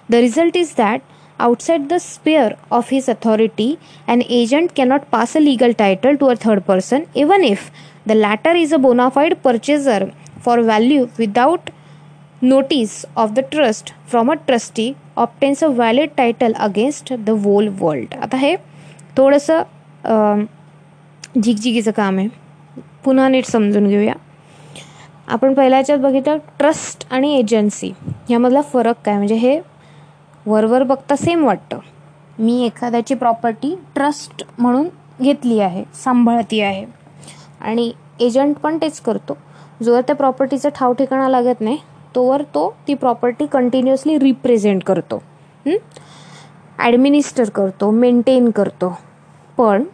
The 0.10 0.22
result 0.22 0.56
is 0.56 0.74
that 0.76 1.02
outside 1.40 1.90
the 1.90 2.00
sphere 2.00 2.58
of 2.72 2.90
his 2.90 3.08
authority, 3.10 3.78
an 4.08 4.24
agent 4.30 4.74
cannot 4.74 5.12
pass 5.12 5.36
a 5.36 5.40
legal 5.40 5.74
title 5.74 6.18
to 6.18 6.28
a 6.28 6.36
third 6.36 6.66
person 6.66 7.08
even 7.14 7.44
if 7.44 7.72
the 8.06 8.16
latter 8.16 8.52
is 8.52 8.72
a 8.72 8.80
bona 8.80 9.10
fide 9.12 9.42
purchaser 9.44 10.12
for 10.40 10.62
value 10.62 11.10
without 11.18 11.70
notice 12.42 13.06
of 13.16 13.36
the 13.36 13.42
trust 13.44 13.94
from 14.06 14.30
a 14.30 14.38
trustee 14.38 14.94
obtains 15.18 15.64
a 15.64 15.68
valid 15.68 16.10
title 16.18 16.54
against 16.54 17.14
the 17.26 17.30
whole 17.44 17.68
world 17.80 18.14
आता 18.24 18.38
हे 18.38 18.56
थोडंसं 19.18 19.62
झिकझिकीचं 21.38 21.92
काम 21.92 22.18
आहे 22.18 22.28
पुन्हा 23.05 23.29
नीट 23.29 23.45
समजून 23.47 23.87
घेऊया. 23.89 24.15
आपण 25.29 25.55
पहिल्या 25.55 25.79
याच्यात 25.79 25.99
बघितलं 25.99 26.37
ट्रस्ट 26.59 27.07
आणि 27.11 27.35
एजन्सी 27.35 27.93
ह्यामधला 28.29 28.61
फरक 28.63 28.97
काय? 29.05 29.17
म्हणजे 29.17 29.35
हे 29.35 29.59
वरवर 30.47 30.83
बघता 30.83 31.17
सेम 31.17 31.45
वाटतं. 31.45 31.79
मी 32.39 32.65
एखाद्याची 32.67 33.15
प्रॉपर्टी 33.15 33.75
ट्रस्ट 33.95 34.45
म्हणून 34.59 34.89
घेतली 35.21 35.59
आहे 35.61 35.85
सांभाळती 35.95 36.61
आहे. 36.61 36.85
आणि 37.61 37.93
एजंट 38.21 38.57
पण 38.57 38.79
तेच 38.83 39.01
करतो. 39.01 39.37
जोवर 39.83 40.01
त्या 40.01 40.17
प्रॉपर्टीचं 40.17 40.69
ठाव 40.75 40.93
ठिकाणा 40.93 41.29
लागत 41.29 41.61
नाही 41.61 41.79
तोवर 42.15 42.43
तो 42.55 42.69
ती 42.89 42.95
प्रॉपर्टी 42.95 43.47
कंटिन्युअसली 43.47 44.19
रिप्रेझेंट 44.19 44.83
करतो. 44.85 45.23
ॲडमिनिस्टर 46.79 47.49
करतो 47.51 47.91
मेंटेन 47.91 48.51
करतो. 48.51 48.97
पण 49.59 49.85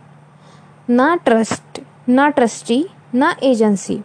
ना 0.89 1.15
ट्रस्ट 1.25 1.81
ना 2.09 2.29
ट्रस्टी 2.29 2.83
ना 3.17 3.33
एजन्सी. 3.43 3.97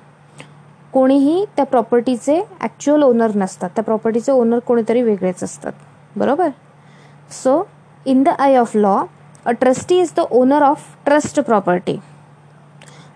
कोणीही 0.94 1.44
त्या 1.56 1.66
प्रॉपर्टीचे 1.66 2.42
ॲक्च्युअल 2.62 3.04
ओनर 3.04 3.32
नसतात. 3.36 3.70
त्या 3.76 3.84
प्रॉपर्टीचे 3.84 4.32
ओनर 4.32 4.60
कोणीतरी 4.68 5.02
वेगळेच 5.02 5.44
असतात. 5.44 5.72
बरोबर? 6.16 6.50
So 7.32 7.64
in 8.06 8.24
the 8.24 8.30
eye 8.40 8.56
of 8.58 8.76
law 8.76 8.98
a 9.46 9.52
trustee 9.52 10.00
is 10.00 10.12
the 10.18 10.22
owner 10.32 10.62
of 10.64 10.84
trust 11.06 11.40
property 11.40 11.98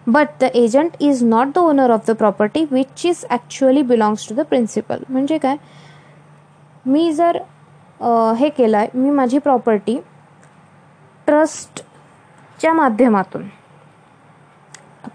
but 0.08 0.28
the 0.42 0.48
agent 0.56 0.96
is 1.02 1.24
not 1.24 1.48
the 1.56 1.58
owner 1.58 1.92
of 1.92 2.10
the 2.10 2.16
property 2.16 2.64
which 2.72 3.06
is 3.06 3.26
actually 3.30 3.82
belongs 3.84 4.28
to 4.30 4.36
the 4.36 4.46
principal 4.50 5.04
म्हणजे 5.10 5.38
काय? 5.38 5.56
मी 6.86 7.12
जर 7.14 7.38
हे 8.40 8.50
केलं 8.50 8.78
आहे 8.78 8.88
मी 8.94 9.10
माझी 9.10 9.38
property 9.40 9.98
ट्रस्टच्या 11.28 12.74
माध्यमातून 12.74 13.48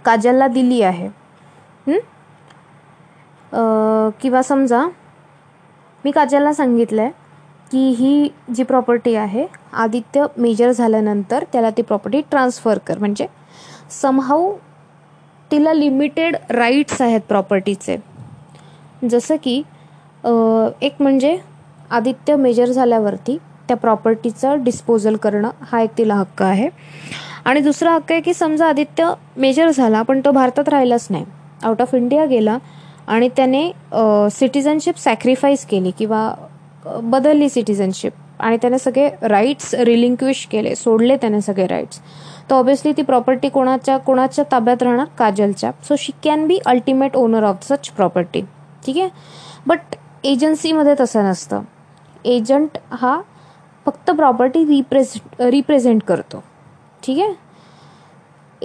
काजलला 0.05 0.47
दिली 0.49 0.81
आहे. 0.83 1.09
किंवा 4.23 4.43
समजा 4.43 4.87
मी 6.05 6.11
काजलला 6.11 6.53
सांगितलं 6.53 7.03
आहे 7.03 7.11
की 7.71 7.89
ही 7.99 8.29
जी 8.55 8.63
प्रॉपर्टी 8.65 9.15
आहे 9.17 9.47
आदित्य 9.83 10.27
मेजर 10.37 10.71
झाल्यानंतर 10.71 11.45
त्याला 11.53 11.71
ती 11.77 11.83
प्रॉपर्टी 11.83 12.21
ट्रान्सफर 12.31 12.79
कर. 12.87 12.99
म्हणजे 12.99 13.27
समहाऊ 14.01 14.53
तिला 15.51 15.73
लिमिटेड 15.73 16.37
राईट्स 16.51 17.01
आहेत 17.03 17.21
प्रॉपर्टीचे 17.29 17.97
जसं 19.11 19.37
की 19.43 19.57
एक 20.87 21.01
म्हणजे 21.03 21.37
आदित्य 21.91 22.37
मेजर 22.37 22.71
झाल्यावरती 22.71 23.37
त्या 23.69 23.77
प्रॉपर्टीचं 23.77 24.63
डिस्पोजल 24.65 25.17
करणं 25.17 25.51
हा 25.71 25.81
एक 25.83 25.97
तिला 25.99 26.15
हक्क 26.15 26.43
आहे. 26.43 26.69
आणि 27.45 27.61
दुसरा 27.61 27.93
हक्क 27.93 28.13
आहे 28.13 28.21
की 28.21 28.35
समजा 28.35 28.69
आदित्य 28.69 29.13
मेजर 29.37 29.71
झाला 29.71 30.03
पण 30.03 30.21
तो 30.25 30.31
भारतात 30.31 30.69
राहिलाच 30.69 31.07
नाही. 31.11 31.25
आउट 31.63 31.83
ऑफ 31.83 31.95
इंडिया 31.95 32.25
गेला 32.27 32.59
आणि 33.07 33.29
त्याने 33.37 33.71
सिटिझनशिप 34.31 34.99
सॅक्रिफाईस 34.99 35.65
केली 35.67 35.91
किंवा 35.99 36.33
बदलली 37.03 37.49
सिटिझनशिप 37.49 38.13
आणि 38.41 38.57
त्याने 38.57 38.79
सगळे 38.79 39.09
राईट्स 39.23 39.75
रिलिंक्विश 39.75 40.47
केले 40.53 40.75
सोडले 40.75 41.17
त्याने 41.17 41.41
सगळे 41.41 41.67
राईट्स 41.67 42.01
तर 42.51 42.55
ऑब्विसली 42.55 42.93
ती 42.97 43.03
प्रॉपर्टी 43.03 43.49
कोणाच्या 43.49 43.97
कोणाच्या 43.99 44.45
ताब्यात 44.53 44.83
राहणार? 44.83 45.07
काजलच्या. 45.19 45.71
So 45.89 45.97
she 45.99 46.13
can 46.25 46.47
be 46.47 46.59
ultimate 46.67 47.17
owner 47.17 47.45
of 47.45 47.67
such 47.69 47.89
property 47.89 48.41
ठीक 48.87 48.99
आहे? 48.99 49.09
बट 49.67 49.97
एजन्सीमध्ये 50.25 50.95
तसं 51.01 51.25
नसतं. 51.25 51.61
एजंट 52.25 52.79
हा 52.93 53.21
फक्त 53.87 54.11
प्रॉपर्टी 54.11 54.65
रिप्रेझ 54.67 55.07
रिप्रेझेंट 55.41 56.03
करतो. 56.03 56.43
ठीक 57.04 57.20
आहे 57.24 57.34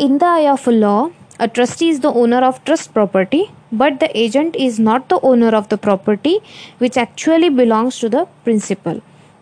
in 0.05 0.17
the 0.19 0.25
eye 0.25 0.47
of 0.49 0.69
law 0.69 1.09
a 1.41 1.47
trustee 1.55 1.89
is 1.89 2.01
the 2.01 2.07
owner 2.23 2.45
of 2.45 2.61
trust 2.67 2.91
property 2.93 3.45
but 3.73 3.99
the 4.01 4.09
agent 4.25 4.57
is 4.57 4.81
not 4.81 5.03
the 5.11 5.19
owner 5.33 5.55
of 5.55 5.69
the 5.71 5.79
property 5.83 6.39
which 6.81 6.99
actually 6.99 7.49
belongs 7.59 8.01
to 8.03 8.09
the 8.09 8.27
principal 8.45 9.01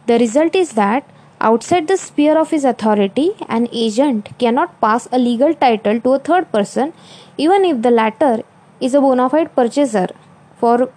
the 0.08 0.18
result 0.24 0.56
is 0.56 0.72
that 0.76 1.16
Outside 1.40 1.86
the 1.86 1.96
sphere 1.96 2.36
of 2.36 2.50
his 2.50 2.64
authority, 2.64 3.30
an 3.48 3.68
agent 3.72 4.36
cannot 4.40 4.80
pass 4.80 5.06
a 5.12 5.18
legal 5.18 5.54
title 5.54 6.00
to 6.00 6.14
a 6.14 6.18
third 6.18 6.50
person, 6.50 6.92
even 7.36 7.64
if 7.64 7.80
the 7.80 7.92
latter 7.92 8.42
is 8.80 8.92
a 8.92 9.00
bona 9.00 9.28
fide 9.30 9.54
purchaser 9.54 10.08
for 10.56 10.90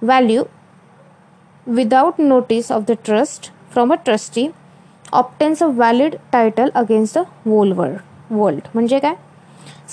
value 0.00 0.46
without 1.66 2.20
notice 2.20 2.70
of 2.70 2.86
the 2.86 2.94
trust 2.94 3.50
from 3.68 3.90
a 3.90 3.96
trustee 3.96 4.52
obtains 5.13 5.63
a 5.63 5.65
valid 5.65 6.15
title 6.31 6.69
against 6.75 7.17
the 7.17 7.21
whole 7.45 7.71
world 7.71 8.33
world 8.33 8.67
म्हणजे 8.73 8.99
काय? 8.99 9.13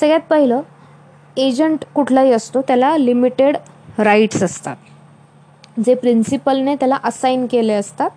सगळ्यात 0.01 0.21
पहिलं 0.31 0.61
agent 1.37 1.85
कुठलाही 1.95 2.33
असतो 2.33 2.63
त्याला 2.63 2.97
limited 2.97 3.57
rights 3.99 4.43
असतात. 4.43 4.77
जे 5.87 5.95
प्रिन्सिपलने 5.95 6.75
त्याला 6.75 6.99
असाइन 7.05 7.47
केले 7.47 7.73
असतात 7.73 8.11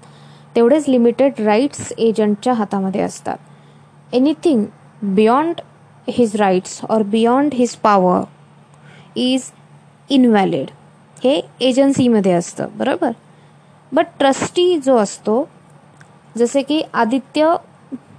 तेवढेच 0.56 0.88
लिमिटेड 0.90 1.40
राईट्स 1.40 1.92
एजंटच्या 1.98 2.54
हातामध्ये 2.54 3.02
असतात. 3.02 3.38
Anything 4.14 4.64
beyond 5.02 5.62
his 6.08 6.36
rights 6.36 6.80
or 6.90 7.04
beyond 7.04 7.54
his 7.54 7.76
power 7.76 8.24
is 9.16 9.52
invalid 10.10 10.68
हे 11.24 11.42
एजन्सीमध्ये 11.60 12.32
असतं 12.32 12.68
बरोबर? 12.78 13.12
बट 13.92 14.06
ट्रस्टी 14.20 14.78
जो 14.78 14.98
असतो 14.98 15.48
जसे 16.38 16.62
की 16.62 16.82
आदित्य 16.94 17.56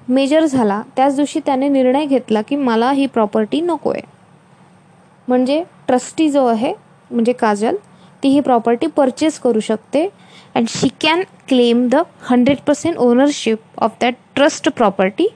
मेजर 0.08 0.44
झाला 0.44 0.82
त्याच 0.96 1.16
दिवशी 1.16 1.40
त्याने 1.46 1.68
निर्णय 1.68 2.06
घेतला 2.06 2.42
की 2.42 2.56
मला 2.56 2.90
ही 2.92 3.06
प्रॉपर्टी 3.06 3.60
नको 3.60 3.90
आहे 3.90 4.02
म्हणजे 5.28 5.62
ट्रस्टी 5.86 6.28
जो 6.30 6.44
आहे 6.46 6.72
म्हणजे 7.10 7.32
काजल 7.32 7.76
ती 8.22 8.28
ही 8.28 8.40
प्रॉपर्टी 8.40 8.86
परचेस 8.86 9.38
करू 9.38 9.60
शकते 9.60 10.08
and 10.54 10.68
she 10.68 10.88
can 11.00 11.22
claim 11.48 11.86
the 11.88 11.96
hundred 12.30 12.58
percent 12.66 12.96
ownership 12.96 13.58
of 13.78 13.92
that 14.00 14.14
trust 14.34 14.68
property 14.68 15.26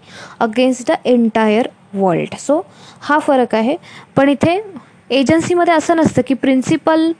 against 0.40 0.90
the 0.90 0.94
entire 1.04 1.68
world 1.94 2.34
so 2.38 2.60
हा 3.00 3.18
फरक 3.18 3.54
आहे. 3.54 3.76
पण 4.16 4.28
इथे 4.28 4.60
एजन्सीमध्ये 5.12 5.74
असं 5.74 5.96
नसतं 5.96 6.22
की 6.26 6.34
प्रिन्सिपल 6.34 7.10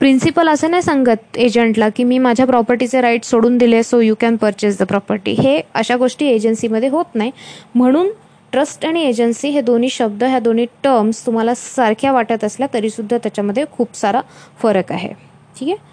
प्रिन्सिपल 0.00 0.48
असं 0.48 0.70
नाही 0.70 0.82
सांगत 0.82 1.36
एजंटला 1.36 1.88
की 1.88 2.04
मी 2.04 2.18
माझ्या 2.18 2.46
प्रॉपर्टीचे 2.46 3.00
राईट 3.00 3.24
सोडून 3.24 3.56
दिले 3.58 3.82
so 3.82 4.00
you 4.00 4.14
can 4.20 4.36
purchase 4.36 4.78
the 4.80 4.82
property 4.82 5.32
हे 5.32 5.60
अशा 5.74 5.96
गोष्टी 5.96 6.26
एजन्सीमध्ये 6.26 6.88
होत 6.88 7.14
नाही. 7.14 7.30
म्हणून 7.74 8.10
ट्रस्ट 8.52 8.86
आणि 8.86 9.02
एजन्सी 9.02 9.48
हे 9.48 9.60
दोन्ही 9.60 9.88
शब्द 9.88 10.24
ह्या 10.24 10.38
दोन्ही 10.38 10.66
टर्म्स 10.84 11.26
तुम्हाला 11.26 11.54
सारख्या 11.54 12.12
वाटत 12.12 12.44
असल्या 12.44 12.68
तरीसुद्धा 12.74 13.18
त्याच्यामध्ये 13.18 13.64
खूप 13.72 13.96
सारा 13.96 14.20
फरक 14.62 14.92
आहे. 14.92 15.12
ठीक 15.58 15.68
आहे? 15.68 15.89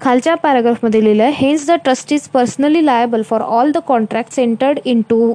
खालच्या 0.00 0.34
पॅराग्राफमध्ये 0.34 1.02
लिहिलं 1.04 1.22
आहे 1.22 1.32
hence 1.36 1.66
the 1.66 1.72
trust 1.84 2.12
is 2.12 2.28
personally 2.28 2.84
liable 2.86 3.22
for 3.22 3.40
all 3.40 3.70
the 3.72 3.78
contracts 3.86 4.38
entered 4.38 4.78
into 5.10 5.32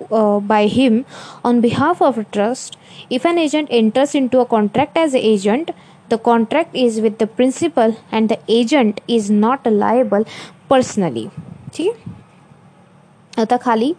by 0.47 0.65
him 0.65 1.01
on 1.43 1.59
behalf 1.59 2.03
of 2.03 2.19
trust 2.33 2.77
if 3.11 3.27
an 3.27 3.37
agent 3.37 3.71
enters 3.71 4.15
into 4.27 4.39
a 4.39 4.43
contract 4.43 4.97
as 4.97 5.15
a 5.15 5.19
agent 5.19 5.71
the 6.11 6.15
contract 6.23 6.75
is 6.75 6.99
with 6.99 7.11
the 7.19 7.27
principal 7.35 7.91
and 8.11 8.29
the 8.29 8.35
agent 8.49 8.99
is 9.09 9.31
not 9.31 9.67
liable 9.67 10.23
personally 10.69 11.27
ठीक 11.75 11.89
आहे 11.89 13.41
आता 13.41 13.57
खाली 13.61 13.93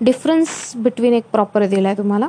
difference 0.00 0.50
between 0.76 1.14
एक 1.14 1.24
proper 1.32 1.66
दिला 1.66 1.88
आहे 1.88 1.96
तुम्हाला. 1.98 2.26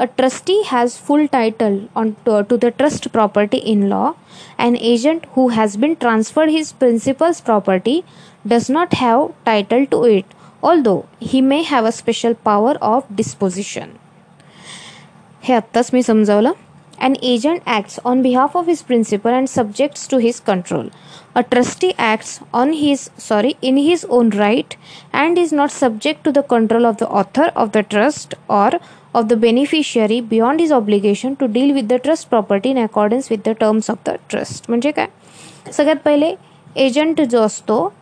A 0.00 0.04
trustee 0.16 0.60
has 0.66 0.92
full 1.06 1.24
title 1.32 1.78
on 1.96 2.10
to 2.26 2.56
the 2.56 2.66
trust 2.78 3.08
property 3.08 3.58
in 3.72 3.82
law 3.88 4.10
an 4.58 4.76
agent 4.76 5.26
who 5.36 5.46
has 5.48 5.76
been 5.76 5.94
transferred 6.00 6.50
his 6.50 6.72
principal's 6.80 7.40
property 7.40 8.00
does 8.50 8.70
not 8.70 8.94
have 9.00 9.26
title 9.46 9.84
to 9.90 10.04
it 10.06 10.34
although 10.82 11.00
he 11.22 11.40
may 11.40 11.60
have 11.70 11.86
a 11.86 11.90
special 11.92 12.32
power 12.44 12.76
of 12.82 13.12
disposition 13.16 13.90
हे 15.44 15.54
आत्ताच 15.54 15.90
मी 15.92 16.02
समजावलं 16.02 16.52
An 16.98 17.16
agent 17.22 17.62
acts 17.66 17.98
on 18.06 18.22
behalf 18.22 18.54
of 18.56 18.66
his 18.66 18.82
principal 18.82 19.30
and 19.30 19.50
subjects 19.50 20.06
to 20.06 20.16
his 20.16 20.40
control. 20.40 20.88
A 21.34 21.42
trustee 21.42 21.92
acts 21.98 22.40
on 22.54 22.72
his 22.72 23.10
sorry 23.18 23.56
in 23.60 23.76
his 23.76 24.06
own 24.06 24.30
right 24.30 24.76
and 25.12 25.36
is 25.36 25.52
not 25.52 25.70
subject 25.70 26.24
to 26.24 26.32
the 26.32 26.42
control 26.42 26.86
of 26.86 26.96
the 26.96 27.08
author 27.08 27.52
of 27.54 27.72
the 27.72 27.82
trust 27.82 28.34
or 28.48 28.70
of 29.13 29.27
the 29.29 29.35
beneficiary 29.35 30.19
beyond 30.31 30.59
his 30.59 30.71
obligation 30.71 31.35
to 31.35 31.47
deal 31.55 31.71
with 31.77 31.87
the 31.89 31.97
trust 32.05 32.29
property 32.29 32.69
in 32.71 32.77
accordance 32.83 33.29
with 33.29 33.41
the 33.47 33.53
terms 33.63 33.89
of 33.89 33.97
the 34.07 34.15
trust. 34.33 34.65
म्हणजे 34.69 34.91
काय? 34.91 35.07
सगळ्यात 35.73 36.03
पहिले 36.05 36.33
agent 36.75 37.21
जो 37.21 37.41
असतो 37.41 37.93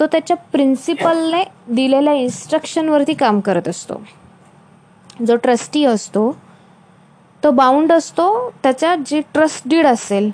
तो 0.00 0.06
त्याच्या 0.06 0.36
प्रिन्सिपलने 0.52 1.42
दिलेल्या 1.74 2.12
इन्स्ट्रक्शनवरती 2.12 3.14
काम 3.14 3.40
करत 3.40 3.68
असतो. 3.68 4.00
जो 5.26 5.36
ट्रस्टी 5.36 5.84
असतो 5.84 6.30
तो 7.44 7.50
बाउंड 7.50 7.92
असतो 7.92 8.50
त्याच्या 8.62 8.94
जे 9.06 9.20
ट्रस्ट 9.34 9.68
डीड 9.68 9.86
असेल 9.86 10.30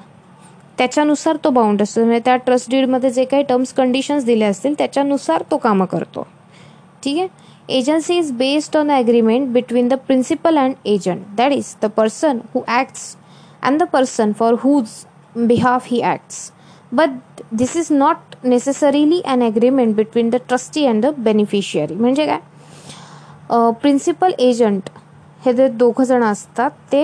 त्याच्यानुसार 0.78 1.37
तो 1.44 1.50
बाउंड 1.50 1.82
असतो. 1.82 2.00
म्हणजे 2.00 2.20
त्या 2.25 2.37
ट्रस्ट 2.37 2.70
डीडमध्ये 2.70 3.11
जे 3.11 3.25
काही 3.25 3.42
टर्म्स 3.42 3.73
कंडिशन्स 3.73 4.25
दिले 4.25 4.44
असतील 4.44 4.75
त्याच्यानुसार 4.78 5.42
तो 5.50 5.56
कामं 5.56 5.87
करतो. 5.87 6.26
ठीक 7.04 7.18
आहे? 7.18 7.28
Agency 7.68 8.18
is 8.18 8.30
based 8.38 8.76
on 8.76 8.90
agreement 8.90 9.49
between 9.52 9.88
the 9.88 9.94
principal 10.06 10.56
and 10.56 10.75
agent 10.87 11.26
that 11.37 11.52
is 11.52 11.75
the 11.82 11.90
person 11.96 12.40
who 12.55 12.64
acts 12.68 13.16
and 13.62 13.83
the 13.83 13.87
person 13.92 14.33
for 14.33 14.57
whose 14.64 14.92
behalf 15.46 15.87
he 15.87 16.00
acts. 16.05 16.37
But 16.92 17.40
this 17.55 17.76
is 17.76 17.88
not 17.92 18.35
necessarily 18.44 19.20
an 19.29 19.42
agreement 19.42 19.94
between 19.96 20.31
the 20.31 20.37
trustee 20.48 20.85
and 20.87 21.05
the 21.05 21.14
beneficiary 21.18 21.94
म्हणजे 21.94 22.26
काय? 22.26 22.38
Principal 23.81 24.33
agent 24.38 24.88
हे 25.44 25.52
जे 25.52 25.68
दोघं 25.68 26.05
जण 26.05 26.22
असतात 26.24 26.70
ते 26.92 27.02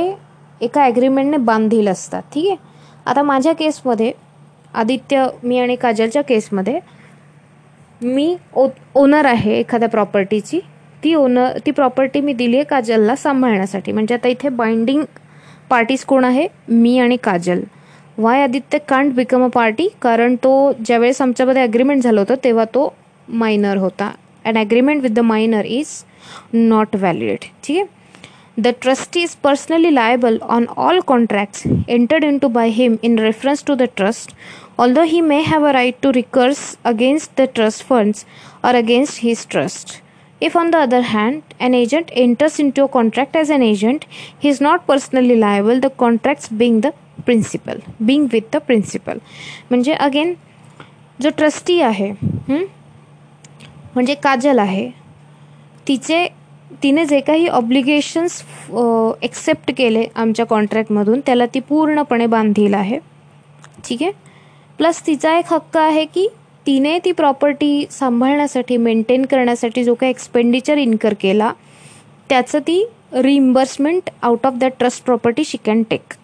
एका 0.61 0.83
ॲग्रीमेंटने 0.85 1.37
बांधील 1.37 1.89
असतात. 1.89 2.23
ठीक 2.33 2.49
आहे? 2.49 2.57
आता 3.07 3.23
माझ्या 3.23 3.53
केसमध्ये 3.53 4.13
आदित्य 4.75 5.27
मी 5.43 5.59
आणि 5.59 5.77
काजलच्या 5.77 6.23
केसमध्ये 6.23 6.79
मी 8.03 8.35
ओ 8.55 8.67
ओनर 8.95 9.25
आहे 9.27 9.59
एखाद्या 9.59 9.89
प्रॉपर्टीची 9.89 10.61
ती 11.05 11.15
ओनर 11.15 11.59
ती 11.67 11.71
प्रॉपर्टी 11.71 12.21
मी 12.21 12.33
दिली 12.33 12.57
आहे 12.57 12.65
काजलला 12.65 13.17
सांभाळण्यासाठी. 13.17 13.93
म्हणजे 13.93 14.15
आता 14.15 14.29
इथे 14.29 14.49
बाइंडिंग 14.49 15.03
पार्टीज 15.71 16.05
कोण 16.05 16.25
आहे? 16.25 16.47
मी 16.69 16.99
आणि 16.99 17.17
Kajal. 17.25 17.61
Why 18.19 18.43
Aditya 18.43 18.79
can't 18.89 19.13
become 19.15 19.45
a 19.45 19.49
party 19.55 19.89
कारण 20.03 20.35
तो 20.45 20.73
ज्यावेळेस 20.87 21.21
आमच्यामध्ये 21.23 21.63
ॲग्रीमेंट 21.63 22.03
झालं 22.03 22.21
होतं 22.21 22.45
तेव्हा 22.45 22.65
तो 22.75 22.93
मायनर 23.29 23.77
होता. 23.77 24.11
And 24.45 24.59
agreement 24.59 25.03
with 25.03 25.11
the 25.11 25.21
minor 25.21 25.65
is 25.65 25.89
not 26.55 26.97
valid 26.97 27.45
ठीक 27.65 27.77
आहे? 27.77 28.01
The 28.57 28.71
trustee 28.85 29.21
is 29.27 29.35
personally 29.45 29.91
liable 29.97 30.35
on 30.55 30.65
all 30.83 30.99
contracts 31.11 31.63
entered 31.95 32.25
into 32.31 32.51
by 32.57 32.65
him 32.79 32.99
in 33.09 33.15
reference 33.27 33.63
to 33.69 33.77
the 33.83 33.87
trust, 34.01 34.35
although 34.83 35.09
he 35.11 35.21
may 35.23 35.43
have 35.49 35.65
a 35.71 35.73
right 35.75 35.99
to 36.05 36.11
recourse 36.17 36.63
against 36.93 37.37
the 37.41 37.47
trust 37.57 37.83
funds 37.91 38.25
or 38.65 38.71
against 38.79 39.19
his 39.19 39.45
trust. 39.47 40.01
If, 40.41 40.57
on 40.57 40.73
the 40.73 40.79
other 40.79 41.03
hand, 41.03 41.43
an 41.61 41.73
agent 41.73 42.11
enters 42.13 42.59
into 42.59 42.83
a 42.85 42.89
contract 42.89 43.37
as 43.37 43.51
an 43.57 43.63
agent, 43.63 44.07
he 44.41 44.49
is 44.49 44.61
not 44.61 44.87
personally 44.89 45.37
liable, 45.37 45.79
the 45.79 45.91
contracts 45.91 46.49
being 46.49 46.81
the 46.81 46.93
principal, 47.25 47.77
being 48.05 48.25
with 48.29 48.51
the 48.51 48.61
principal. 48.71 49.21
म्हणजे 49.71 49.93
again 50.07 50.35
जो 51.23 51.31
trustee 51.37 51.81
आहे 51.91 52.11
म्हणजे 53.95 54.15
काजल 54.25 54.59
आहे 54.59 54.89
तिचे 55.89 56.27
तिने 56.83 57.05
जे 57.07 57.21
काही 57.21 57.47
obligations 57.61 58.43
accept 59.23 59.73
केले 59.77 60.05
आमच्या 60.15 60.47
कॉन्ट्रॅक्टमधून 60.47 61.21
त्याला 61.27 61.47
ती 61.55 61.61
पूर्णपणे 61.69 62.27
बांधील 62.35 62.75
आहे 62.75 62.99
ठीक 63.85 64.03
आहे 64.03 64.13
प्लस 64.79 65.03
तिचा 65.07 65.37
एक 65.39 65.53
हक्क 65.53 65.77
आहे 65.77 66.05
की 66.05 66.27
तिने 66.67 66.99
ती 67.05 67.13
प्रॉपर्टी 67.13 67.85
सांभाळण्यासाठी 67.91 68.77
मेंटेन 68.77 69.25
करण्यासाठी 69.27 69.85
जो 69.85 69.95
काही 69.95 70.11
एक्सपेंडिचर 70.11 70.79
इन्कर 70.79 71.15
केला 71.21 71.53
त्याचं 72.29 72.59
ती 72.67 72.85
reimbursement 73.15 74.11
out 74.23 74.47
of 74.47 74.55
that 74.59 74.73
trust 74.79 75.05
property 75.05 75.45
she 75.45 75.59
can 75.65 75.83
take 75.91 76.15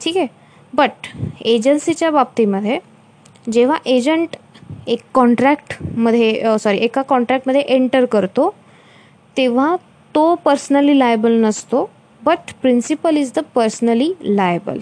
ठीक 0.00 0.16
आहे? 0.16 0.26
बट 0.72 1.06
एजन्सीच्या 1.44 2.10
बाबतीमध्ये 2.10 2.78
जेव्हा 3.52 3.76
एजंट 3.86 4.36
एक 4.86 5.00
कॉन्ट्रॅक्टमध्ये 5.14 6.58
सॉरी 6.60 6.78
एका 6.84 7.02
कॉन्ट्रॅक्टमध्ये 7.08 7.60
एंटर 7.60 8.04
करतो 8.12 8.48
तेव्हा 9.36 9.74
तो 10.14 10.34
पर्सनली 10.44 10.98
लायबल 10.98 11.32
नसतो. 11.44 11.88
but 12.21 12.51
principal 12.61 13.17
is 13.17 13.31
the 13.33 13.43
personally 13.55 14.13
liable 14.23 14.81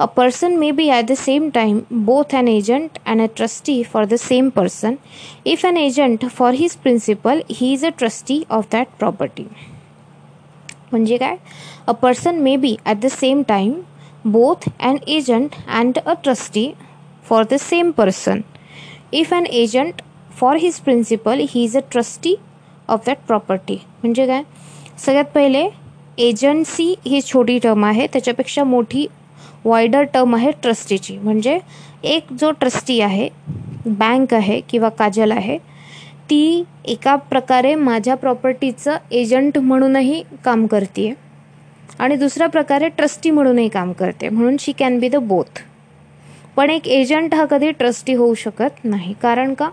a 0.00 0.04
person 0.06 0.56
may 0.58 0.70
be 0.72 0.88
at 0.88 1.04
the 1.04 1.14
same 1.14 1.48
time 1.50 1.80
both 2.04 2.34
an 2.34 2.48
agent 2.48 2.98
and 3.06 3.20
a 3.20 3.26
trustee 3.36 3.82
for 3.84 4.06
the 4.06 4.16
same 4.18 4.48
person 4.50 4.96
if 5.46 5.66
an 5.66 5.76
agent 5.76 6.24
for 6.28 6.54
his 6.54 6.76
principal 6.76 7.42
he 7.50 7.72
is 7.72 7.84
a 7.84 7.88
trustee 7.98 8.42
of 8.50 8.70
that 8.72 8.88
property 8.98 9.46
म्हणजे 10.92 11.16
काय 11.16 11.36
a 11.86 11.92
person 11.92 12.38
may 12.42 12.56
be 12.56 12.76
at 12.86 12.96
the 12.96 13.08
same 13.10 13.42
time 13.48 13.74
both 14.26 14.68
an 14.80 14.96
agent 15.08 15.54
and 15.70 15.98
a 15.98 16.14
trustee 16.22 16.70
for 17.24 17.44
the 17.44 17.56
same 17.60 17.90
person 17.90 18.40
if 19.14 19.34
an 19.34 19.46
agent 19.54 20.02
for 20.30 20.56
his 20.56 20.80
principal 20.80 21.46
he 21.50 21.64
is 21.64 21.76
a 21.76 21.80
trustee 21.90 22.34
of 22.88 23.06
that 23.06 23.26
property 23.26 23.76
म्हणजे 24.02 24.26
काय 24.26 24.42
सगळ्यात 24.98 25.24
पहिले 25.34 25.68
agency 26.17 26.93
ही 27.05 27.21
छोटी 27.21 27.57
term 27.59 27.85
आहे. 27.85 28.07
त्याच्यापेक्षा 28.07 28.63
मोठी 28.63 29.05
wider 29.65 30.03
term 30.03 30.35
आहे 30.35 30.51
ट्रस्टीची. 30.61 31.17
म्हणजे 31.17 31.59
एक 32.03 32.33
जो 32.39 32.51
ट्रस्टी 32.51 32.99
आहे 33.01 33.29
बँक 33.85 34.33
आहे 34.33 34.59
किंवा 34.69 34.89
काजल 34.89 35.31
आहे 35.31 35.57
ती 36.29 36.63
एका 36.85 37.15
प्रकारे 37.15 37.73
माझ्या 37.75 38.15
प्रॉपर्टीचं 38.15 38.97
एजंट 39.11 39.57
म्हणूनही 39.57 40.23
काम 40.45 40.65
करते 40.67 41.13
आणि 41.99 42.15
दुसऱ्या 42.15 42.47
प्रकारे 42.49 42.87
ट्रस्टी 42.87 43.31
म्हणूनही 43.31 43.67
काम 43.69 43.91
करते. 43.91 44.29
म्हणून 44.29 44.55
she 44.59 44.71
can 44.71 44.99
be 44.99 45.09
the 45.09 45.15
both 45.15 45.59
पण 46.55 46.69
एक 46.69 46.87
एजंट 46.87 47.33
हा 47.35 47.45
कधी 47.45 47.71
ट्रस्टी 47.71 48.13
होऊ 48.13 48.33
शकत 48.33 48.83
नाही. 48.83 49.13
कारण 49.21 49.53
का? 49.53 49.69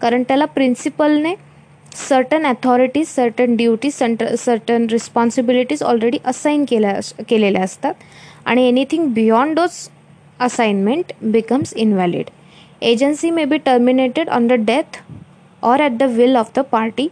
कारण 0.00 0.22
त्याला 0.22 0.44
प्रिन्सिपलने 0.44 1.34
certain 1.96 2.46
authorities 2.46 3.08
certain 3.08 3.56
duties 3.56 3.94
certain 4.38 4.86
responsibilities 4.90 5.82
already 5.82 6.18
assign 6.24 6.64
केल्या 6.68 6.98
केलेल्या 7.28 7.62
असतात. 7.62 7.94
आणि 8.46 8.66
anything 8.68 9.06
beyond 9.14 9.54
those 9.56 9.88
assignment 10.40 11.12
becomes 11.22 11.72
invalid 11.76 12.30
agency 12.82 13.30
may 13.30 13.44
be 13.44 13.56
terminated 13.66 14.28
on 14.28 14.46
the 14.46 14.52
death 14.66 14.98
or 15.62 15.80
at 15.82 15.96
the 15.98 16.02
will 16.16 16.36
of 16.36 16.50
the 16.56 16.60
party 16.72 17.08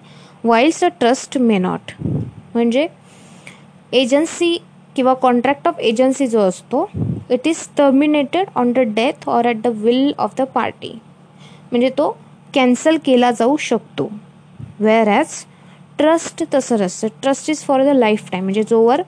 whilst 0.47 0.85
a 0.85 0.89
trust 1.01 1.37
may 1.39 1.59
not 1.59 1.93
म्हणजे 2.55 2.87
agency 4.01 4.57
किंवा 4.97 5.15
contract 5.23 5.69
of 5.69 5.79
agency 5.81 6.27
जो 6.27 6.41
असतो 6.41 6.89
it 7.31 7.47
is 7.49 7.67
terminated 7.77 8.49
on 8.57 8.73
the 8.73 8.79
death 8.97 9.29
or 9.29 9.47
at 9.47 9.63
the 9.63 9.67
will 9.77 10.13
of 10.19 10.35
the 10.39 10.43
party 10.55 10.93
म्हणजे 11.71 11.91
तो 11.99 12.11
cancel 12.55 12.97
केला 13.05 13.31
जाऊ 13.31 13.57
शकतो. 13.61 14.09
Wear 14.85 15.09
as 15.09 15.45
trust 15.99 16.43
तसं 16.55 16.85
असतं 16.85 17.09
trust 17.23 17.51
is 17.51 17.63
for 17.65 17.83
the 17.85 17.97
lifetime 18.31 18.45
म्हणजे 18.45 18.63
जोवर 18.63 19.03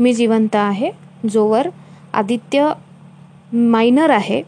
मी 0.00 0.12
जिवंत 0.14 0.56
आहे 0.56 0.90
जोवर 1.30 1.68
आदित्य 2.12 2.68
मायनर 3.52 4.10
आहे 4.10 4.42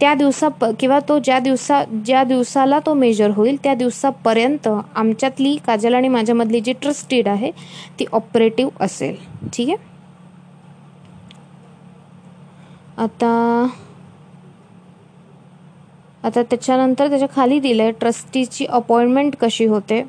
त्या 0.00 0.12
दिवसा 0.14 0.48
प 0.48 0.64
किंवा 0.80 0.98
तो 1.08 1.18
ज्या 1.18 1.38
दिवसा 1.38 1.82
ज्या 2.06 2.22
दिवसाला 2.24 2.78
तो 2.86 2.94
मेजर 2.94 3.30
होईल 3.30 3.56
त्या 3.62 3.74
दिवसापर्यंत 3.74 4.68
आमच्यातली 4.94 5.56
काजल 5.66 5.94
आणि 5.94 6.08
माझ्यामधली 6.08 6.60
जी 6.60 6.72
ट्रस्टेड 6.72 7.28
आहे 7.28 7.50
ती 7.98 8.04
ऑपरेटिव्ह 8.12 8.84
असेल. 8.84 9.16
ठीक 9.52 9.68
आहे? 9.68 9.76
आता 12.98 13.30
आता 16.26 16.42
त्याच्यानंतर 16.42 17.08
त्याच्याखाली 17.08 17.58
दिलं 17.60 17.82
आहे 17.82 17.92
ट्रस्टीची 18.00 18.64
अपॉइंटमेंट 18.66 19.36
कशी 19.40 19.64
होते? 19.66 20.02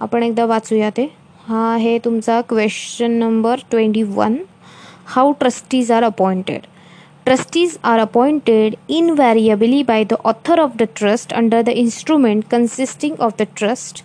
आपण 0.00 0.22
एकदा 0.22 0.44
वाचूया 0.46 0.90
ते. 0.96 1.06
हा 1.48 1.72
आहे 1.72 1.96
तुमचा 2.04 2.40
question 2.48 3.10
number 3.18 3.60
twenty 3.70 4.02
one 4.02 4.36
how 5.06 5.32
trustees 5.40 5.90
are 5.92 6.02
appointed 6.04 6.60
trustees 7.26 7.76
are 7.84 7.98
appointed 7.98 8.74
invariably 9.18 9.82
by 9.82 10.04
the 10.04 10.14
author 10.24 10.60
of 10.60 10.76
the 10.78 10.82
trust 10.96 11.32
under 11.34 11.62
the 11.62 11.68
instrument 11.82 12.44
consisting 12.50 13.20
of 13.20 13.34
the 13.38 13.42
trust 13.56 14.02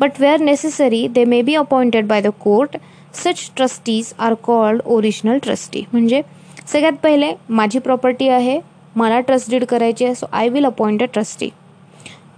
but 0.00 0.20
where 0.20 0.40
necessary 0.40 1.06
they 1.14 1.24
may 1.24 1.40
be 1.42 1.54
appointed 1.54 2.06
by 2.08 2.20
the 2.22 2.30
court 2.40 2.76
such 3.14 3.50
trustees 3.56 4.12
are 4.18 4.34
called 4.44 4.82
original 4.86 5.38
trustee 5.42 5.84
म्हणजे 5.92 6.20
सगळ्यात 6.66 6.98
पहिले 7.02 7.32
माझी 7.50 7.78
property 7.78 8.28
आहे. 8.28 8.58
मला 8.96 9.20
trust 9.20 9.50
deed 9.50 9.64
करायची 9.64 10.04
आहे 10.04 10.14
so 10.14 10.26
I 10.32 10.48
will 10.48 10.64
appoint 10.66 11.02
a 11.02 11.06
trustee 11.12 11.48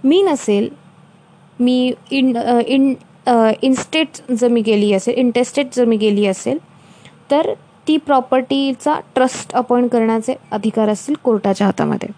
मी 0.03 0.21
नसेल 0.21 0.69
मी 1.59 1.93
इन 2.11 2.35
इन 2.67 2.93
इनस्टेट 3.63 4.31
जर 4.31 4.47
मी 4.47 4.61
गेली 4.61 4.93
असेल 4.93 5.15
इंटेस्टेट 5.17 5.75
जर 5.75 5.85
मी 5.85 5.97
गेली 5.97 6.25
असेल 6.27 6.57
तर 7.31 7.53
ती 7.87 7.97
प्रॉपर्टीचा 7.97 8.99
ट्रस्ट 9.15 9.53
अपॉइंट 9.55 9.91
करण्याचे 9.91 10.35
अधिकार 10.51 10.89
असतील 10.89 11.15
कोर्टाच्या 11.23 11.67
हातामध्ये. 11.67 12.09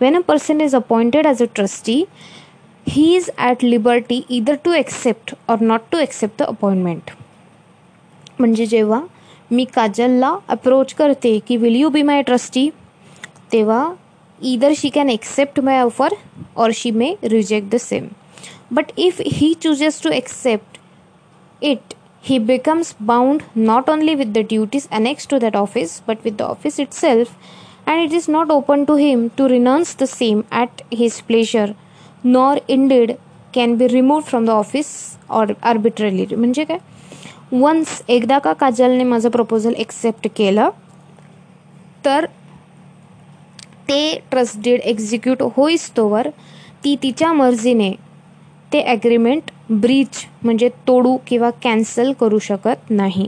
When 0.00 0.16
a 0.16 0.20
person 0.20 0.60
is 0.60 0.74
appointed 0.74 1.26
as 1.26 1.42
a 1.42 1.46
trustee 1.54 2.04
he 2.88 3.14
is 3.16 3.30
at 3.38 3.64
liberty 3.64 4.20
either 4.30 4.54
to 4.64 4.72
accept 4.72 5.34
or 5.48 5.60
not 5.60 5.80
to 5.92 5.98
accept 5.98 6.42
the 6.42 6.46
appointment 6.46 7.10
म्हणजे 8.38 8.66
जेव्हा 8.66 9.00
मी 9.50 9.64
काजलला 9.74 10.34
अप्रोच 10.48 10.94
करते 10.94 11.38
की 11.48 11.56
will 11.56 11.76
you 11.76 11.88
be 11.88 12.02
my 12.02 12.22
trustee 12.22 12.68
तेव्हा 13.52 13.88
either 14.52 14.72
she 14.76 14.88
can 14.94 15.10
accept 15.10 15.60
my 15.60 15.80
offer 15.80 16.14
or 16.56 16.70
she 16.74 16.90
may 16.90 17.14
reject 17.24 17.68
the 17.74 17.78
same 17.80 18.06
but 18.72 18.92
if 18.98 19.20
he 19.32 19.52
chooses 19.62 20.02
to 20.02 20.10
accept 20.12 20.78
it 21.64 21.94
he 22.24 22.38
becomes 22.40 22.88
bound 23.08 23.42
not 23.54 23.88
only 23.88 24.14
with 24.16 24.30
the 24.34 24.42
duties 24.42 24.88
annexed 24.90 25.28
to 25.30 25.38
that 25.38 25.56
office 25.58 25.92
but 26.06 26.24
with 26.24 26.38
the 26.38 26.46
office 26.46 26.78
itself 26.78 27.36
and 27.86 28.00
it 28.00 28.12
is 28.12 28.26
not 28.28 28.50
open 28.50 28.84
to 28.86 28.96
him 28.96 29.30
to 29.36 29.44
renounce 29.52 29.94
the 29.94 30.08
same 30.12 30.40
at 30.62 30.82
his 30.92 31.20
pleasure 31.28 31.68
nor 32.24 32.58
indeed 32.68 33.16
can 33.52 33.76
be 33.76 33.88
removed 33.88 34.26
from 34.26 34.48
the 34.50 34.56
office 34.62 34.90
or 35.30 35.44
arbitrarily 35.72 36.26
म्हणजे 36.34 36.64
काय 36.64 36.78
once 37.52 38.00
एकदा 38.08 38.38
का 38.38 38.52
काजलने 38.60 39.04
माझं 39.04 39.30
proposal 39.30 39.74
accept 39.78 40.28
केलं 40.36 40.70
तर 42.04 42.26
ते 43.88 44.18
trust 44.30 44.60
did 44.62 44.80
execute 44.80 45.42
होईस्तोवर 45.56 46.28
ती 46.84 46.96
तिच्या 47.02 47.32
मर्जीने 47.32 47.92
ते 48.72 48.82
ॲग्रीमेंट 48.82 49.50
ब्रीच 49.70 50.24
म्हणजे 50.44 50.68
तोडू 50.88 51.16
किंवा 51.26 51.50
कॅन्सल 51.62 52.12
करू 52.12 52.38
शकत 52.38 52.90
नाही. 52.90 53.26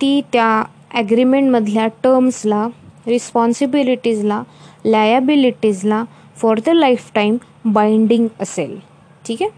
ती 0.00 0.20
त्या 0.32 0.62
ॲग्रीमेंटमधल्या 0.94 1.86
टर्म्सला 2.04 2.66
रिस्पॉन्सिबिलिटीजला 3.06 4.42
लायाबिलिटीजला 4.84 6.04
for 6.36 6.60
the 6.66 6.68
life 6.68 7.10
time 7.14 7.36
binding 7.64 8.26
असेल. 8.40 8.78
ठीक 9.26 9.42
आहे? 9.42 9.50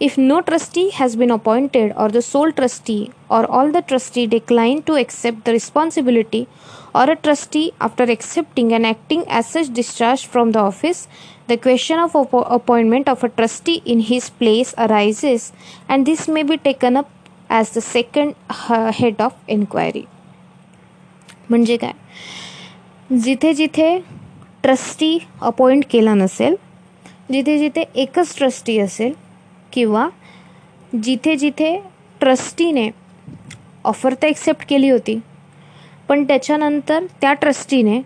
If 0.00 0.16
no 0.16 0.40
trustee 0.40 0.90
has 0.90 1.16
been 1.16 1.30
appointed 1.30 1.92
or 1.96 2.08
the 2.08 2.22
sole 2.22 2.52
trustee 2.52 3.10
or 3.28 3.44
all 3.50 3.72
the 3.72 3.82
trustee 3.82 4.26
decline 4.26 4.82
to 4.82 4.94
accept 4.94 5.44
the 5.44 5.52
responsibility 5.52 6.46
or 6.94 7.10
a 7.10 7.16
trustee 7.16 7.72
after 7.80 8.04
accepting 8.04 8.72
and 8.72 8.86
acting 8.86 9.24
as 9.28 9.48
such 9.48 9.72
discharged 9.72 10.26
from 10.26 10.52
the 10.52 10.60
office, 10.60 11.08
the 11.48 11.56
question 11.56 11.98
of 11.98 12.14
appointment 12.14 13.08
of 13.08 13.24
a 13.24 13.28
trustee 13.28 13.82
in 13.84 14.00
his 14.00 14.30
place 14.30 14.72
arises 14.78 15.52
and 15.88 16.06
this 16.06 16.28
may 16.28 16.44
be 16.44 16.56
taken 16.56 16.96
up 16.96 17.10
as 17.50 17.70
the 17.70 17.80
second 17.80 18.34
head 19.00 19.20
of 19.20 19.34
inquiry. 19.48 20.06
म्हणजे 21.50 21.76
काय 21.76 21.92
जिथे 23.24 23.52
जिथे 23.54 23.98
trustee 24.62 25.18
appoint 25.40 25.84
केला 25.90 26.14
नसेल 26.14 26.56
जिथे 27.32 27.58
जिथे 27.58 27.84
एकच 27.94 28.36
trustee 28.38 28.78
असेल 28.78 29.12
किंवा 29.73 30.07
जिथे 31.03 31.35
जिथे 31.35 31.75
ट्रस्टीने 32.21 32.89
ऑफर 33.83 34.13
तर 34.13 34.27
एक्सेप्ट 34.27 34.65
केली 34.69 34.89
होती 34.89 35.19
पण 36.09 36.23
त्याच्यानंतर 36.23 37.05
त्या 37.21 37.33
ट्रस्टीने 37.33 38.01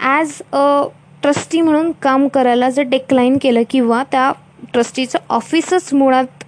ॲज 0.00 0.40
अ 0.52 0.82
ट्रस्टी 1.22 1.60
म्हणून 1.60 1.90
काम 2.02 2.28
करायला 2.28 2.70
जर 2.70 2.82
डेक्लाईन 2.82 3.36
केलं 3.42 3.62
किंवा 3.70 4.02
त्या 4.12 4.32
ट्रस्टीचं 4.72 5.18
ऑफिसच 5.28 5.92
मुळात 5.94 6.44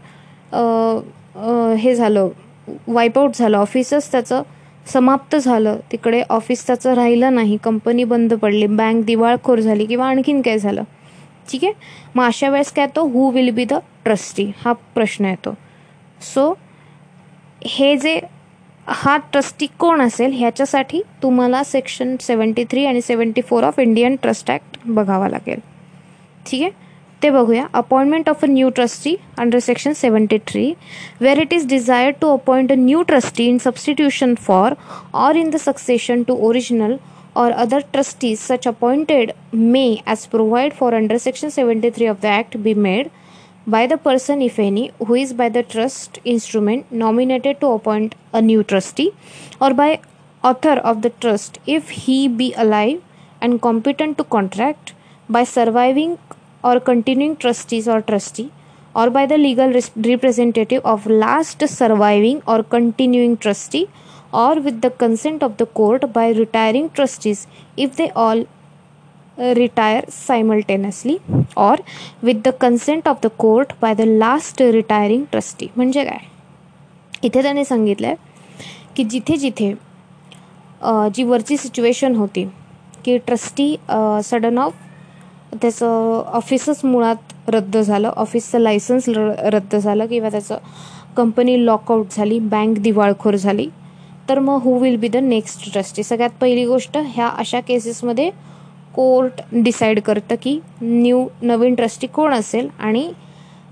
हे 1.79 1.95
झालं 1.95 2.29
वाईपआउट 2.88 3.37
झालं 3.37 3.59
ऑफिसच 3.59 4.11
त्याचं 4.12 4.42
समाप्त 4.92 5.37
झालं 5.37 5.79
तिकडे 5.92 6.23
ऑफिस 6.29 6.66
त्याचं 6.66 6.95
राहिलं 6.95 7.35
नाही 7.35 7.57
कंपनी 7.57 8.05
बंद 8.05 8.35
पडली 8.35 8.66
बँक 8.66 9.05
दिवाळखोर 9.05 9.61
झाली 9.61 9.87
किंवा 9.87 10.09
आणखीन 10.09 10.40
काय 10.42 10.59
झालं. 10.59 10.83
ठीक 11.53 11.65
आहे? 11.65 11.73
मग 12.15 12.25
अशा 12.25 12.49
वेळेस 12.51 12.73
काय 12.73 12.85
येतो? 12.85 13.07
Who 13.12 13.31
will 13.31 13.51
be 13.55 13.65
the 13.65 13.75
trustee 14.05 14.51
हा 14.65 14.73
प्रश्न 14.95 15.25
येतो. 15.25 15.55
सो 16.35 16.53
हे 17.67 17.97
जे 17.97 18.19
हा 18.87 19.17
ट्रस्टी 19.33 19.67
कोण 19.79 20.01
असेल? 20.03 20.33
ह्याच्यासाठी 20.33 21.01
तुम्हाला 21.23 21.62
सेक्शन 21.65 22.17
सेवन्टी 22.21 22.65
थ्री 22.71 22.85
आणि 22.87 23.01
seventy 23.03 23.41
four 23.49 23.65
of 23.65 23.79
Indian 23.81 24.17
trust 24.23 24.51
act 24.51 24.79
बघावा 24.87 25.29
लागेल. 25.29 25.61
ठीक 26.47 26.62
आहे? 26.62 26.71
ते 27.23 27.31
बघूया. 27.31 27.67
Appointment 27.75 28.29
of 28.29 28.43
a 28.45 28.47
new 28.49 28.69
trustee 28.77 29.15
under 29.38 29.59
section 29.59 29.93
seventy 29.93 30.38
three 30.49 30.73
where 31.21 31.41
it 31.41 31.53
is 31.53 31.67
desire 31.69 32.11
to 32.21 32.33
appoint 32.37 32.73
a 32.73 32.75
new 32.79 33.03
trustee 33.03 33.47
in 33.49 33.59
substitution 33.59 34.35
for 34.47 34.75
or 35.15 35.37
in 35.37 35.51
the 35.51 35.57
succession 35.57 36.23
to 36.23 36.37
original 36.49 36.97
or 37.35 37.53
other 37.53 37.81
trustees 37.81 38.40
such 38.40 38.66
appointed 38.66 39.35
may, 39.53 40.03
as 40.07 40.27
provided 40.27 40.75
for 40.75 40.95
under 40.95 41.18
Section 41.18 41.51
73 41.51 42.07
of 42.07 42.21
the 42.21 42.29
Act, 42.29 42.62
be 42.62 42.75
made 42.75 43.11
by 43.66 43.87
the 43.87 43.97
person, 43.97 44.42
if 44.42 44.59
any, 44.59 44.90
who 44.99 45.14
is 45.14 45.33
by 45.33 45.49
the 45.49 45.62
trust 45.62 46.18
instrument 46.25 46.90
nominated 46.90 47.61
to 47.61 47.68
appoint 47.68 48.14
a 48.33 48.42
new 48.42 48.62
trustee, 48.62 49.12
or 49.61 49.73
by 49.73 50.01
author 50.42 50.81
of 50.90 51.03
the 51.03 51.11
trust 51.11 51.59
if 51.66 51.90
he 51.90 52.29
be 52.29 52.53
alive 52.55 53.01
and 53.40 53.62
competent 53.62 54.18
to 54.18 54.25
contract, 54.25 54.95
by 55.29 55.45
surviving 55.45 56.18
or 56.64 56.81
continuing 56.81 57.37
trustees 57.37 57.88
or 57.88 58.03
trustee, 58.03 58.51
or 58.95 59.09
by 59.09 59.25
the 59.25 59.38
legal 59.38 59.73
representative 59.97 60.85
of 60.85 61.07
last 61.07 61.66
surviving 61.66 62.42
or 62.47 62.62
continuing 62.62 63.37
trustee 63.37 63.88
or 64.33 64.55
with 64.61 64.81
the 64.81 64.90
consent 64.90 65.42
of 65.42 65.57
the 65.59 65.66
court 65.66 66.12
by 66.12 66.27
retiring 66.33 66.88
trustees 66.90 67.47
if 67.77 67.97
they 67.97 68.11
all 68.11 68.45
retire 69.38 70.03
simultaneously 70.09 71.21
or 71.57 71.77
with 72.23 72.42
the 72.42 72.53
consent 72.53 73.07
of 73.07 73.21
the 73.21 73.31
court 73.31 73.73
by 73.81 73.95
the 73.95 74.07
last 74.07 74.61
retiring 74.79 75.25
trustee 75.33 75.68
म्हणजे 75.77 76.05
काय 76.05 76.18
इथे 77.23 77.42
त्याने 77.42 77.64
सांगितलं 77.64 78.07
आहे 78.07 78.16
की 78.97 79.05
जिथे 79.05 79.37
जिथे 79.37 79.73
जी 81.14 81.23
वरची 81.23 81.57
सिच्युएशन 81.57 82.14
होती 82.16 82.45
की 83.05 83.18
ट्रस्टी 83.18 83.75
सडन 84.25 84.59
ऑफ 84.59 84.73
त्याचं 85.62 86.23
ऑफिसच 86.27 86.85
मुळात 86.85 87.51
रद्द 87.51 87.77
झालं 87.77 88.09
ऑफिसचं 88.09 88.59
लायसन्स 88.59 89.09
रद्द 89.53 89.77
झालं 89.77 90.07
किंवा 90.07 90.29
त्याचं 90.31 90.59
कंपनी 91.16 91.64
लॉकआउट 91.66 92.07
झाली 92.16 92.38
बँक 92.38 92.79
दिवाळखोर 92.79 93.37
झाली 93.37 93.68
तर 94.29 94.39
मग 94.39 94.63
who 94.63 94.79
will 94.79 94.97
be 94.97 95.09
the 95.09 95.17
next 95.17 95.73
trustee 95.73 96.03
सगळ्यात 96.03 96.31
पहिली 96.41 96.65
गोष्ट 96.67 96.97
ह्या 97.07 97.29
अशा 97.29 97.61
केसेसमध्ये 97.61 98.31
कोर्ट 98.95 99.41
डिसाईड 99.55 100.01
करतं 100.01 100.35
की 100.43 100.59
न्यू 100.83 101.27
नवीन 101.43 101.75
ट्रस्टी 101.75 102.07
कोण 102.07 102.33
असेल 102.35 102.69
आणि 102.79 103.11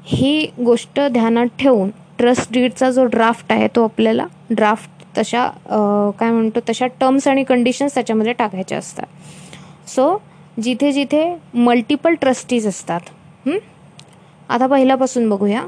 ही 0.07 0.47
गोष्ट 0.65 1.01
ध्यानात 1.13 1.47
ठेवून 1.59 1.91
ट्रस्ट 2.19 2.53
डीडचा 2.53 2.91
जो 2.91 3.05
ड्राफ्ट 3.05 3.53
आहे 3.53 3.69
तो 3.77 3.85
आपल्याला 3.85 4.25
ड्राफ्ट 4.51 5.19
तशा 5.19 5.47
काय 6.19 6.31
म्हणतो 6.31 6.61
तशा 6.69 6.87
टर्म्स 7.01 7.27
आणि 7.29 7.45
कंडिशन्स 7.45 7.95
त्याच्यामध्ये 7.95 8.33
टाकायच्या 8.33 8.79
असतात. 8.79 9.07
सो 9.89 10.17
जिथे 10.63 10.91
जिथे 10.93 11.25
मल्टिपल 11.55 12.15
ट्रस्टीज 12.21 12.67
असतात 12.69 13.49
आता 14.49 14.67
पहिल्यापासून 14.67 15.29
बघूया. 15.31 15.63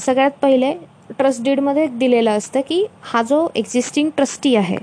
सगळ्यात 0.00 0.30
पहिले 0.42 0.72
ट्रस्ट 1.18 1.42
डीडमध्ये 1.42 1.86
दिलेलं 1.86 2.30
असतं 2.30 2.60
की 2.60 2.84
हा 3.02 3.22
जो 3.22 3.46
एक्झिस्टिंग 3.54 4.10
ट्रस्टी 4.16 4.54
आहे 4.56 4.76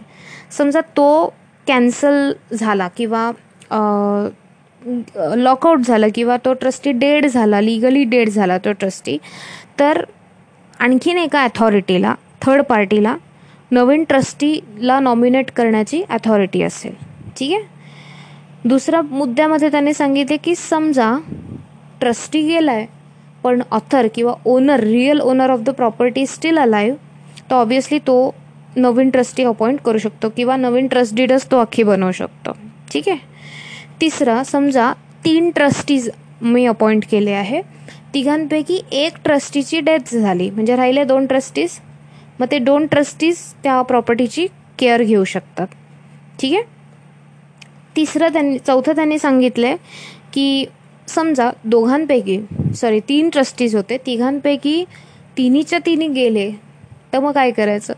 समजा 0.52 0.82
तो 0.98 1.34
कॅन्सल 1.68 2.32
झाला 2.54 2.88
किंवा 2.88 3.32
लॉकआउट 5.36 5.80
झाला 5.80 6.08
किंवा 6.16 6.38
तो 6.46 6.54
ट्रस्टी 6.54 6.92
डेड 6.92 7.26
झाला 7.26 7.62
लिगली 7.62 8.04
डेड 8.04 8.30
झाला 8.30 8.58
तो 8.58 8.72
ट्रस्टी 8.72 9.18
तर 9.80 10.04
आणखीन 10.80 11.18
एका 11.18 11.44
अथॉरिटीला 11.44 12.16
थर्ड 12.42 12.62
पार्टीला 12.62 13.16
नवीन 13.72 14.04
ट्रस्टीला 14.04 15.00
नॉमिनेट 15.00 15.52
करण्याची 15.52 16.02
अथॉरिटी 16.10 16.62
असेल. 16.62 16.94
ठीक 17.38 17.54
आहे? 17.54 17.64
दुसऱ्या 18.66 19.02
मुद्द्यामध्ये 19.02 19.70
त्यांनी 19.72 19.94
सांगितले 19.94 20.38
की 20.38 20.56
समजा 20.56 21.18
ट्रस्टी 22.00 22.42
गेला 22.42 22.72
आहे 22.72 22.86
पण 23.46 23.62
ऑथर 23.72 24.08
किंवा 24.16 24.34
owner 24.46 24.80
real 24.80 25.20
owner 25.22 25.50
of 25.50 25.60
the 25.60 25.70
property 25.70 26.26
still 26.26 26.58
alive 26.58 26.98
तर 27.50 27.56
ऑब्वियसली 27.56 28.00
तो 28.00 28.34
नवीन 28.78 29.10
ट्रस्टी 29.10 29.44
अपॉइंट 29.44 29.80
करू 29.82 29.98
शकतो 29.98 30.30
किंवा 30.30 30.56
नवीन 30.56 30.88
ट्रस्ट 30.88 31.16
डीडच 31.16 31.46
तो 31.52 31.60
अख्खी 31.60 31.84
बनवू 31.84 32.12
शकतो. 32.12 32.52
ठीक 32.92 33.10
आहे? 33.10 33.18
तिसरं 34.02 34.44
समजा 34.44 34.92
तीन 35.26 35.50
ट्रस्टीज 35.52 36.10
मी 36.42 36.66
अपॉइंट 36.66 37.06
केले 37.12 37.32
आहे. 37.32 37.62
तिघांपैकी 38.14 38.82
एक 38.92 39.14
ट्रस्टीची 39.24 39.80
डेथ 39.80 40.16
झाली. 40.16 40.50
म्हणजे 40.50 40.76
राहिले 40.76 41.04
दोन 41.04 41.26
ट्रस्टीज 41.26 41.80
मग 42.40 42.48
ते 42.52 42.60
दोन 42.60 42.88
ट्रस्टीज 42.88 43.38
त्या 43.64 43.82
प्रॉपर्टीची 43.82 44.48
केअर 44.80 45.04
घेऊ 45.04 45.24
शकतात. 45.24 45.68
ठीक 46.40 46.54
आहे? 46.54 46.64
तिसरं 47.96 48.34
त्यांनी 48.34 48.58
चौथं 48.58 48.96
त्यांनी 48.96 49.20
सांगितलं 49.20 49.68
आहे 49.68 49.78
की 50.34 50.66
समजा 51.08 51.50
दोघांपैकी 51.64 52.40
सॉरी 52.76 53.00
तीन 53.00 53.30
ट्रस्टीज 53.30 53.76
होते 53.76 53.98
तिघांपैकी 54.06 54.84
तिन्हीच्या 55.38 55.80
तिन्ही 55.86 56.08
गेले 56.08 56.52
तर 57.14 57.20
मग 57.20 57.32
काय 57.32 57.52
करायचं? 57.52 57.94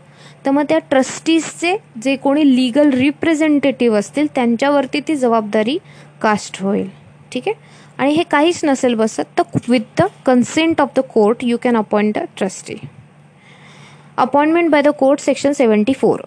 तर 0.46 0.50
मग 0.50 0.64
त्या 0.68 0.78
ट्रस्टीजचे 0.78 1.76
जे 2.02 2.16
कोणी 2.16 2.56
लिगल 2.56 2.90
रिप्रेझेंटेटिव्ह 2.90 3.98
असतील 3.98 4.26
त्यांच्यावरती 4.34 5.00
ती 5.08 5.14
जबाबदारी 5.16 5.78
कास्ट 6.22 6.62
होईल. 6.62 6.88
ठीक 7.32 7.48
आहे? 7.48 7.54
आणि 7.98 8.12
हे 8.12 8.22
काहीच 8.30 8.60
नसेल 8.64 8.94
बसत 8.94 9.38
तर 9.38 9.58
with 9.68 10.00
the 10.00 10.06
consent 10.26 10.80
of 10.80 10.88
the 10.96 11.00
court 11.14 11.44
you 11.44 11.56
can 11.62 11.76
appoint 11.76 12.18
a 12.18 12.24
trustee 12.38 12.74
appointment 14.16 14.70
by 14.70 14.82
the 14.82 14.88
court 14.88 15.20
section 15.20 15.52
seventy 15.52 15.92
four 15.92 16.20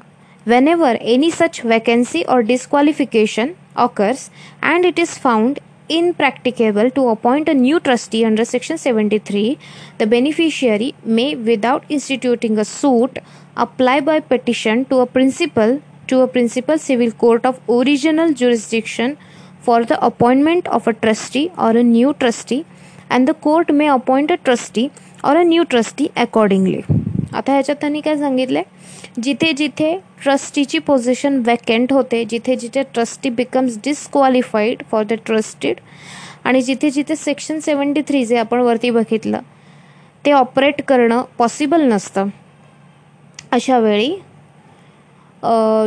whenever 0.46 0.98
any 1.02 1.30
such 1.30 1.62
vacancy 1.62 2.22
or 2.26 2.42
disqualification 2.44 3.50
occurs 3.76 4.30
and 4.64 4.86
it 4.86 4.98
is 4.98 5.12
found 5.26 5.60
impracticable 5.91 6.91
to 6.91 7.09
appoint 7.09 7.49
a 7.49 7.55
new 7.55 7.79
trustee 7.79 8.25
under 8.25 8.45
section 8.45 8.77
73 8.77 9.59
the 9.99 10.07
beneficiary 10.07 10.95
may 11.05 11.35
without 11.37 11.85
instituting 11.89 12.59
a 12.59 12.65
suit 12.65 13.19
apply 13.57 14.01
by 14.01 14.19
petition 14.19 14.85
to 14.85 14.99
a 14.99 15.07
principal 15.07 15.81
to 16.09 16.21
a 16.23 16.29
principal 16.29 16.79
civil 16.79 17.13
court 17.13 17.47
of 17.47 17.61
original 17.69 18.33
jurisdiction 18.33 19.17
for 19.61 19.85
the 19.85 19.99
appointment 20.05 20.67
of 20.69 20.87
a 20.89 20.93
trustee 20.93 21.51
or 21.57 21.71
a 21.71 21.83
new 21.83 22.13
trustee 22.15 22.65
and 23.09 23.29
the 23.29 23.35
court 23.35 23.73
may 23.73 23.89
appoint 23.89 24.31
a 24.31 24.37
trustee 24.37 24.91
or 25.25 25.37
a 25.37 25.45
new 25.45 25.65
trustee 25.75 26.11
accordingly 26.25 26.83
आता 27.33 27.53
ह्याच्यात 27.53 27.77
त्यांनी 27.81 28.01
काय 28.01 28.17
सांगितलंय 28.19 28.63
जिथे 29.20 29.52
जिथे 29.54 29.96
ट्रस्टीची 30.24 30.80
position 30.80 31.42
vacant 31.46 31.94
होते 31.94 32.24
जिथे 32.30 32.56
जिथे 32.56 32.84
trustee 32.94 33.30
becomes 33.30 33.78
disqualified 33.86 34.84
for 34.92 35.04
the 35.10 35.14
trusted 35.26 35.80
आणि 36.44 36.62
जिथे 36.62 36.90
जिथे 36.90 37.16
सेक्शन 37.16 37.60
सेवन्टी 37.60 38.02
थ्री 38.08 38.24
जे 38.26 38.38
आपण 38.38 38.60
वरती 38.62 38.90
बघितलं 38.90 39.42
ते 40.26 40.32
ऑपरेट 40.32 40.82
करणं 40.88 41.24
पॉसिबल 41.38 41.82
नसतं. 41.92 42.28
अशा 43.52 43.80
वेळी 43.80 44.16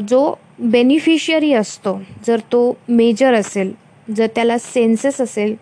जो 0.08 0.34
बेनिफिशियरी 0.60 1.52
असतो 1.54 1.98
जर 2.26 2.40
तो 2.52 2.60
मेजर 2.88 3.34
असेल 3.34 3.72
जर 4.16 4.26
त्याला 4.34 4.58
सेन्सेस 4.58 5.20
असेल 5.20 5.54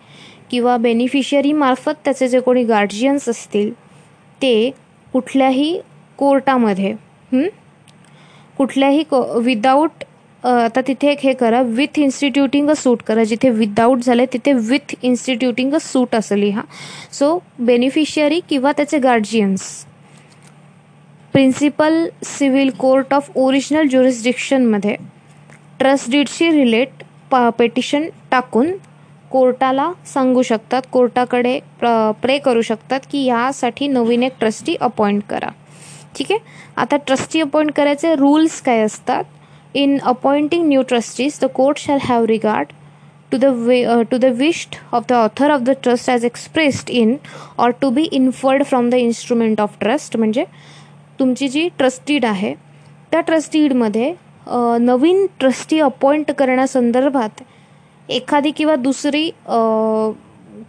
किंवा 0.50 0.76
बेनिफिशियरीमार्फत 0.76 2.04
त्याचे 2.04 2.28
जे 2.28 2.40
कोणी 2.40 2.64
गार्जियन्स 2.64 3.28
असतील 3.28 3.72
ते 4.42 4.70
कुठल्याही 5.12 5.78
कोर्टामध्ये 6.18 6.94
कुठल्याही 7.34 9.02
को 9.10 9.22
विदाऊट 9.40 10.04
आता 10.42 10.80
तिथे 10.86 11.10
एक 11.10 11.18
हे 11.22 11.32
करा 11.34 11.60
विथ 11.62 11.98
इन्स्टिट्यूटिंग 11.98 12.68
अ 12.70 12.74
सूट 12.76 13.02
करा. 13.02 13.24
जिथे 13.24 13.50
विदाऊट 13.50 14.00
झालं 14.02 14.24
तिथे 14.32 14.52
विथ 14.68 14.94
इन्स्टिट्यूटिंग 15.02 15.74
अ 15.74 15.78
सूट 15.82 16.14
असं 16.14 16.36
लिहा. 16.36 16.62
सो 17.12 17.38
बेनिफिशियरी 17.58 18.40
किंवा 18.48 18.72
त्याचे 18.72 18.98
guardians 18.98 19.62
principal 21.32 22.04
civil 22.24 22.70
court 22.78 23.14
of 23.14 23.30
original 23.34 23.88
ज्युरिस्डिक्शनमध्ये 23.88 24.96
trust 25.78 26.10
डीडशी 26.10 26.50
रिलेट 26.50 27.02
पा 27.30 27.48
पेटिशन 27.58 28.08
टाकून 28.30 28.72
कोर्टाला 29.30 29.90
सांगू 30.06 30.42
शकतात 30.42 30.82
कोर्टाकडे 30.92 31.58
प्रे 31.80 32.38
करू 32.38 32.62
शकतात 32.62 33.00
की 33.12 33.24
यासाठी 33.24 33.86
नवीन 33.88 34.22
एक 34.22 34.32
ट्रस्टी 34.40 34.74
अपॉइंट 34.80 35.22
करा. 35.30 35.50
ठीक 36.16 36.32
आहे? 36.32 36.40
आता 36.76 36.96
ट्रस्टी 37.06 37.40
अपॉइंट 37.40 37.72
करायचे 37.72 38.14
रूल्स 38.14 38.60
काय 38.62 38.80
असतात? 38.80 39.24
In 39.74 39.98
appointing 40.04 40.66
new 40.68 40.82
trustees 40.88 41.38
the 41.42 41.46
court 41.54 41.78
shall 41.78 41.98
have 42.02 42.24
regard 42.26 42.72
to 43.32 43.38
the 43.38 43.44
way 43.58 43.84
to 44.10 44.16
the 44.18 44.32
wished 44.38 44.74
of 44.92 45.04
the 45.08 45.12
author 45.12 45.50
of 45.50 45.60
the 45.60 45.70
trust 45.82 46.10
as 46.10 46.24
expressed 46.24 46.90
in 46.90 47.14
or 47.58 47.70
to 47.80 47.90
be 47.90 48.02
inferred 48.12 48.64
from 48.64 48.90
the 48.90 48.94
instrument 48.94 49.60
of 49.60 49.78
trust 49.80 50.16
म्हणजे 50.16 50.44
तुमची 51.20 51.48
जी 51.48 51.68
ट्रस्टीड 51.78 52.24
आहे 52.24 52.54
त्या 53.12 53.20
ट्रस्टीडमध्ये 53.20 54.12
नवीन 54.80 55.26
trustee 55.40 55.78
appoint 55.80 56.30
करण्यासंदर्भात 56.38 57.42
एखादी 58.08 58.50
किंवा 58.50 58.76
दुसरी 58.76 59.30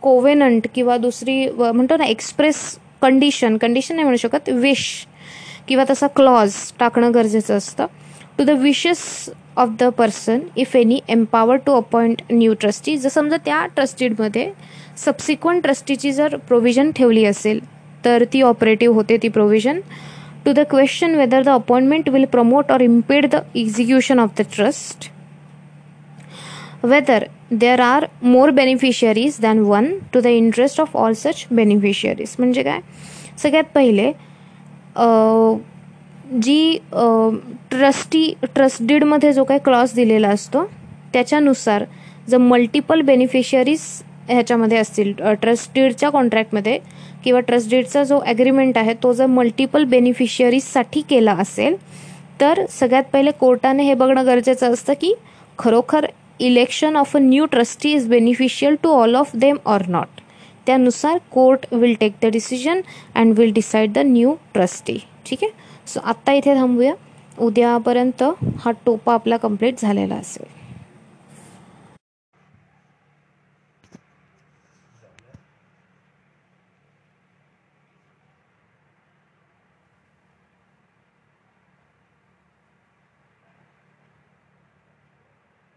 कोवेनंट 0.01 0.67
किंवा 0.75 0.97
दुसरी 0.97 1.45
म्हणतो 1.49 1.97
ना 1.97 2.05
एक्सप्रेस 2.05 2.57
कंडिशन 3.01 3.57
कंडिशन 3.57 3.95
नाही 3.95 4.03
म्हणू 4.03 4.17
शकत 4.17 4.49
विश 4.49 4.83
किंवा 5.67 5.83
तसा 5.89 6.07
क्लॉज 6.07 6.55
टाकणं 6.79 7.13
गरजेचं 7.13 7.57
असतं. 7.57 7.85
To 8.37 8.43
the 8.43 8.49
wishes 8.49 9.29
of 9.57 9.69
the 9.79 9.83
person 9.97 10.39
if 10.57 10.75
any 10.75 10.99
empower 11.09 11.55
to 11.65 11.73
appoint 11.73 12.21
new 12.31 12.53
trustee 12.53 12.95
जर 12.97 13.09
समजा 13.09 13.37
त्या 13.45 13.65
ट्रस्टीडमध्ये 13.75 14.51
सबसिक्वंट 15.05 15.61
ट्रस्टीची 15.63 16.11
जर 16.11 16.35
प्रोव्हिजन 16.47 16.91
ठेवली 16.95 17.25
असेल 17.25 17.59
तर 18.05 18.23
ती 18.33 18.41
ऑपरेटिव्ह 18.41 18.95
होते 18.95 19.17
ती 19.23 19.27
provision 19.27 19.79
to 20.45 20.51
the 20.51 20.59
question 20.69 21.15
whether 21.15 21.43
the 21.43 21.49
appointment 21.49 22.09
will 22.09 22.25
promote 22.25 22.71
or 22.71 22.81
impede 22.81 23.25
the 23.31 23.39
execution 23.55 24.19
of 24.19 24.29
the 24.39 24.41
trust 24.55 25.09
whether 26.83 27.23
there 27.51 27.79
are 27.79 28.05
more 28.21 28.49
beneficiaries 28.51 29.37
than 29.41 29.59
one 29.59 29.93
to 30.13 30.19
the 30.19 30.25
interest 30.25 30.81
of 30.81 30.97
all 30.97 31.13
such 31.13 31.45
beneficiaries 31.51 32.35
म्हणजे 32.39 32.63
काय? 32.63 32.79
सगळ्यात 33.37 33.71
पहिले 33.75 34.11
जी 34.95 36.77
trustee 37.71 38.33
ट्रस्टीडमध्ये 38.55 39.31
जो 39.33 39.43
काही 39.43 39.59
क्लॉस 39.59 39.93
दिलेला 39.93 40.29
असतो 40.29 40.65
त्याच्यानुसार 41.13 41.83
जर 42.29 42.37
मल्टिपल 42.37 43.01
बेनिफिशियरीज 43.01 43.81
ह्याच्यामध्ये 44.29 44.77
असतील 44.77 45.11
ट्रस्टडीडच्या 45.41 46.09
कॉन्ट्रॅक्टमध्ये 46.09 46.77
किंवा 47.23 47.39
ट्रस्टडीडचा 47.39 48.03
जो 48.03 48.19
ॲग्रीमेंट 48.25 48.77
आहे 48.77 48.93
तो 49.03 49.13
जर 49.13 49.25
मल्टिपल 49.25 49.83
बेनिफिशियरीजसाठी 49.83 51.01
केला 51.01 51.35
असेल 51.39 51.75
तर 52.41 52.65
सगळ्यात 52.69 53.03
पहिले 53.13 53.31
कोर्टाने 53.31 53.83
हे 53.83 53.93
बघणं 53.93 54.25
गरजेचं 54.25 54.73
असतं 54.73 54.93
की 54.93 55.13
खरोखर 55.59 56.05
election 56.39 56.95
of 56.95 57.15
a 57.15 57.19
new 57.19 57.45
trustee 57.45 57.91
is 57.93 58.07
beneficial 58.09 58.75
to 58.83 58.91
all 58.91 59.15
of 59.15 59.35
them 59.35 59.57
or 59.65 59.81
not 59.87 60.21
त्यानुसार 60.65 61.17
court 61.31 61.65
will 61.73 61.93
take 61.99 62.13
the 62.23 62.25
decision 62.25 62.81
and 63.15 63.37
will 63.39 63.51
decide 63.53 63.93
the 63.93 63.97
new 63.97 64.33
trustee 64.53 64.97
ठीक 65.25 65.43
आहे? 65.43 65.51
सो 65.87 65.99
आत्ता 65.99 66.33
इथे 66.33 66.55
थांबूया. 66.55 66.93
उद्यापर्यंत 67.39 68.23
हा 68.59 68.71
टोपा 68.85 69.13
आपला 69.13 69.37
कंप्लीट 69.37 69.79
झालेला 69.79 70.15
असेल. 70.15 70.45